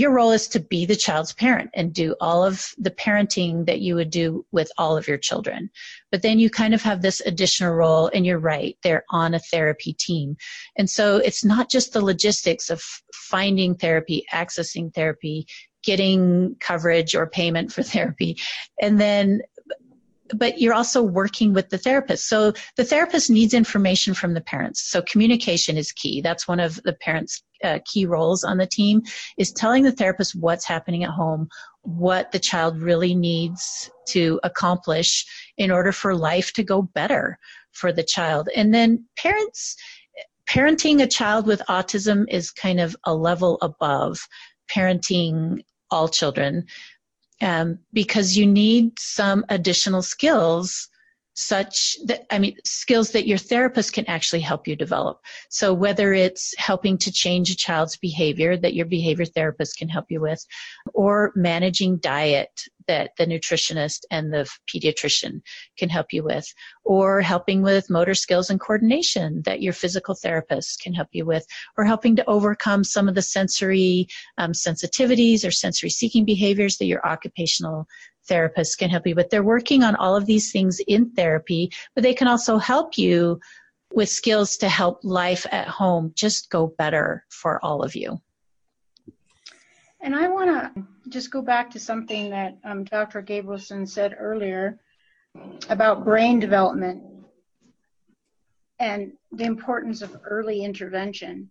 your 0.00 0.10
role 0.10 0.32
is 0.32 0.48
to 0.48 0.60
be 0.60 0.86
the 0.86 0.96
child's 0.96 1.34
parent 1.34 1.70
and 1.74 1.92
do 1.92 2.16
all 2.20 2.42
of 2.44 2.74
the 2.78 2.90
parenting 2.90 3.66
that 3.66 3.80
you 3.80 3.94
would 3.94 4.10
do 4.10 4.46
with 4.50 4.72
all 4.78 4.96
of 4.96 5.06
your 5.06 5.18
children. 5.18 5.70
But 6.10 6.22
then 6.22 6.38
you 6.38 6.48
kind 6.48 6.72
of 6.72 6.82
have 6.82 7.02
this 7.02 7.20
additional 7.20 7.74
role, 7.74 8.10
and 8.12 8.24
you're 8.24 8.38
right, 8.38 8.76
they're 8.82 9.04
on 9.10 9.34
a 9.34 9.38
therapy 9.38 9.92
team. 9.92 10.36
And 10.76 10.88
so 10.88 11.18
it's 11.18 11.44
not 11.44 11.70
just 11.70 11.92
the 11.92 12.04
logistics 12.04 12.70
of 12.70 12.82
finding 13.12 13.74
therapy, 13.74 14.24
accessing 14.32 14.92
therapy, 14.94 15.46
getting 15.84 16.56
coverage 16.60 17.14
or 17.14 17.26
payment 17.26 17.72
for 17.72 17.82
therapy, 17.94 18.38
and 18.80 18.98
then 18.98 19.42
but 20.32 20.60
you're 20.60 20.74
also 20.74 21.02
working 21.02 21.52
with 21.52 21.70
the 21.70 21.78
therapist. 21.78 22.28
So 22.28 22.52
the 22.76 22.84
therapist 22.84 23.30
needs 23.30 23.52
information 23.52 24.14
from 24.14 24.34
the 24.34 24.40
parents. 24.40 24.88
So 24.88 25.02
communication 25.02 25.76
is 25.76 25.90
key. 25.90 26.20
That's 26.20 26.46
one 26.46 26.60
of 26.60 26.80
the 26.84 26.92
parents' 26.92 27.42
uh, 27.64 27.78
key 27.84 28.06
roles 28.06 28.44
on 28.44 28.58
the 28.58 28.66
team 28.66 29.02
is 29.38 29.52
telling 29.52 29.82
the 29.82 29.92
therapist 29.92 30.34
what's 30.34 30.64
happening 30.64 31.04
at 31.04 31.10
home, 31.10 31.48
what 31.82 32.32
the 32.32 32.38
child 32.38 32.80
really 32.80 33.14
needs 33.14 33.90
to 34.08 34.40
accomplish 34.42 35.24
in 35.56 35.70
order 35.70 35.92
for 35.92 36.14
life 36.14 36.52
to 36.52 36.62
go 36.62 36.82
better 36.82 37.38
for 37.72 37.92
the 37.92 38.04
child. 38.04 38.48
And 38.54 38.74
then 38.74 39.04
parents, 39.16 39.76
parenting 40.48 41.02
a 41.02 41.06
child 41.06 41.46
with 41.46 41.62
autism 41.68 42.24
is 42.28 42.50
kind 42.50 42.80
of 42.80 42.96
a 43.04 43.14
level 43.14 43.58
above 43.62 44.18
parenting 44.70 45.62
all 45.90 46.08
children 46.08 46.66
um, 47.40 47.78
because 47.92 48.36
you 48.36 48.46
need 48.46 48.98
some 48.98 49.44
additional 49.48 50.02
skills 50.02 50.88
such 51.34 51.96
that 52.06 52.26
i 52.30 52.38
mean 52.38 52.56
skills 52.64 53.12
that 53.12 53.26
your 53.26 53.38
therapist 53.38 53.92
can 53.92 54.04
actually 54.06 54.40
help 54.40 54.66
you 54.66 54.76
develop. 54.76 55.20
So 55.48 55.72
whether 55.72 56.12
it's 56.12 56.54
helping 56.58 56.98
to 56.98 57.12
change 57.12 57.50
a 57.50 57.56
child's 57.56 57.96
behavior 57.96 58.56
that 58.56 58.74
your 58.74 58.86
behavior 58.86 59.24
therapist 59.24 59.76
can 59.76 59.88
help 59.88 60.06
you 60.08 60.20
with 60.20 60.44
or 60.92 61.32
managing 61.34 61.98
diet 61.98 62.50
that 62.90 63.12
the 63.18 63.26
nutritionist 63.26 64.00
and 64.10 64.32
the 64.32 64.50
pediatrician 64.68 65.40
can 65.78 65.88
help 65.88 66.12
you 66.12 66.24
with, 66.24 66.52
or 66.84 67.20
helping 67.20 67.62
with 67.62 67.88
motor 67.88 68.14
skills 68.14 68.50
and 68.50 68.58
coordination 68.58 69.42
that 69.44 69.62
your 69.62 69.72
physical 69.72 70.16
therapist 70.16 70.80
can 70.80 70.92
help 70.92 71.06
you 71.12 71.24
with, 71.24 71.46
or 71.78 71.84
helping 71.84 72.16
to 72.16 72.28
overcome 72.28 72.82
some 72.82 73.08
of 73.08 73.14
the 73.14 73.22
sensory 73.22 74.08
um, 74.38 74.50
sensitivities 74.50 75.46
or 75.46 75.52
sensory 75.52 75.88
seeking 75.88 76.24
behaviors 76.24 76.78
that 76.78 76.86
your 76.86 77.06
occupational 77.06 77.86
therapist 78.30 78.78
can 78.78 78.88
help 78.88 79.06
you 79.06 79.14
but 79.14 79.28
They're 79.28 79.42
working 79.42 79.82
on 79.82 79.96
all 79.96 80.14
of 80.16 80.24
these 80.24 80.52
things 80.52 80.80
in 80.86 81.10
therapy, 81.10 81.70
but 81.94 82.02
they 82.02 82.14
can 82.14 82.28
also 82.28 82.56
help 82.56 82.96
you 82.96 83.40
with 83.92 84.08
skills 84.08 84.56
to 84.58 84.68
help 84.68 85.00
life 85.02 85.44
at 85.50 85.66
home 85.66 86.12
just 86.14 86.48
go 86.48 86.68
better 86.78 87.24
for 87.28 87.62
all 87.64 87.82
of 87.82 87.96
you. 87.96 88.20
And 90.00 90.14
I 90.14 90.28
want 90.28 90.48
to 90.50 90.86
just 91.10 91.30
go 91.30 91.42
back 91.42 91.70
to 91.72 91.80
something 91.80 92.30
that 92.30 92.56
um, 92.64 92.84
Dr. 92.84 93.20
Gabrielsen 93.20 93.86
said 93.86 94.16
earlier 94.18 94.78
about 95.68 96.04
brain 96.04 96.38
development 96.38 97.02
and 98.78 99.12
the 99.32 99.44
importance 99.44 100.02
of 100.02 100.16
early 100.24 100.64
intervention. 100.64 101.50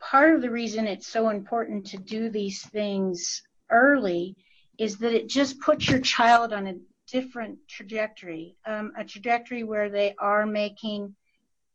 Part 0.00 0.34
of 0.34 0.42
the 0.42 0.50
reason 0.50 0.86
it's 0.86 1.06
so 1.06 1.30
important 1.30 1.86
to 1.86 1.96
do 1.96 2.28
these 2.28 2.60
things 2.66 3.42
early 3.70 4.36
is 4.78 4.98
that 4.98 5.12
it 5.12 5.28
just 5.28 5.60
puts 5.60 5.88
your 5.88 6.00
child 6.00 6.52
on 6.52 6.66
a 6.66 6.76
different 7.06 7.58
trajectory, 7.68 8.56
um, 8.66 8.92
a 8.98 9.04
trajectory 9.04 9.62
where 9.62 9.88
they 9.88 10.14
are 10.18 10.46
making 10.46 11.14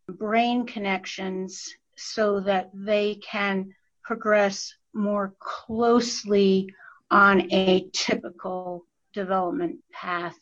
brain 0.07 0.65
connections 0.65 1.73
so 1.95 2.39
that 2.39 2.69
they 2.73 3.15
can 3.15 3.73
progress 4.03 4.73
more 4.93 5.33
closely 5.39 6.73
on 7.09 7.51
a 7.51 7.89
typical 7.93 8.85
development 9.13 9.77
path. 9.91 10.37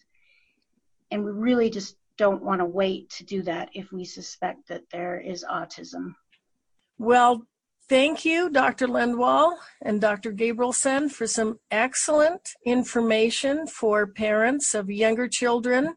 And 1.11 1.23
we 1.23 1.31
really 1.31 1.69
just 1.69 1.97
don't 2.17 2.43
want 2.43 2.59
to 2.59 2.65
wait 2.65 3.09
to 3.11 3.23
do 3.23 3.41
that 3.43 3.69
if 3.73 3.91
we 3.91 4.05
suspect 4.05 4.67
that 4.67 4.83
there 4.91 5.19
is 5.19 5.45
autism. 5.49 6.15
Well, 6.97 7.45
thank 7.89 8.23
you, 8.23 8.49
Dr. 8.49 8.88
Lundwall 8.88 9.58
and 9.82 9.99
Dr. 9.99 10.32
Gabrielsen, 10.32 11.10
for 11.10 11.28
some 11.28 11.60
excellent 11.71 12.54
information 12.63 13.67
for 13.67 14.08
parents 14.08 14.73
of 14.73 14.89
younger 14.89 15.28
children. 15.28 15.95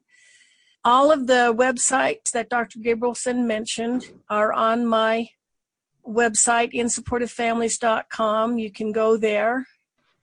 All 0.85 1.13
of 1.13 1.27
the 1.27 1.55
websites 1.57 2.33
that 2.33 2.49
Dr. 2.49 2.81
Gabrielsen 2.81 3.47
mentioned 3.47 4.11
are 4.29 4.53
on 4.53 4.87
my 4.87 5.29
website, 6.05 6.73
insupportivefamilies.com. 6.73 8.59
You 8.59 8.73
can 8.73 8.91
go 8.91 9.17
there 9.17 9.69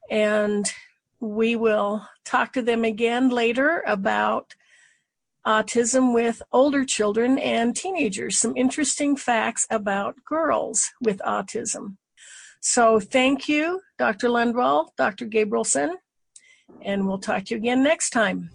and 0.09 0.69
we 1.19 1.55
will 1.55 2.05
talk 2.25 2.53
to 2.53 2.61
them 2.61 2.83
again 2.83 3.29
later 3.29 3.83
about 3.85 4.55
autism 5.45 6.13
with 6.13 6.41
older 6.51 6.85
children 6.85 7.37
and 7.39 7.75
teenagers, 7.75 8.39
some 8.39 8.55
interesting 8.55 9.15
facts 9.15 9.65
about 9.69 10.15
girls 10.25 10.89
with 11.01 11.19
autism. 11.19 11.97
So 12.61 12.99
thank 12.99 13.47
you, 13.47 13.81
Dr. 13.97 14.27
Lundwall, 14.27 14.89
Dr. 14.97 15.25
Gabrielsen, 15.25 15.95
and 16.81 17.07
we'll 17.07 17.19
talk 17.19 17.45
to 17.45 17.55
you 17.55 17.57
again 17.57 17.83
next 17.83 18.09
time. 18.09 18.49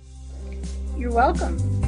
You're 0.97 1.13
welcome. 1.13 1.84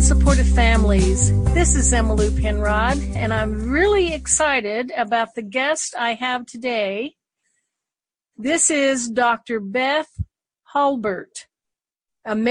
Supportive 0.00 0.48
families. 0.48 1.30
This 1.52 1.74
is 1.74 1.92
Emmylou 1.92 2.40
Penrod, 2.40 2.98
and 3.14 3.34
I'm 3.34 3.70
really 3.70 4.14
excited 4.14 4.90
about 4.96 5.34
the 5.34 5.42
guest 5.42 5.94
I 5.96 6.14
have 6.14 6.46
today. 6.46 7.16
This 8.34 8.70
is 8.70 9.10
Dr. 9.10 9.60
Beth 9.60 10.08
Hulbert, 10.72 11.48
a 12.24 12.34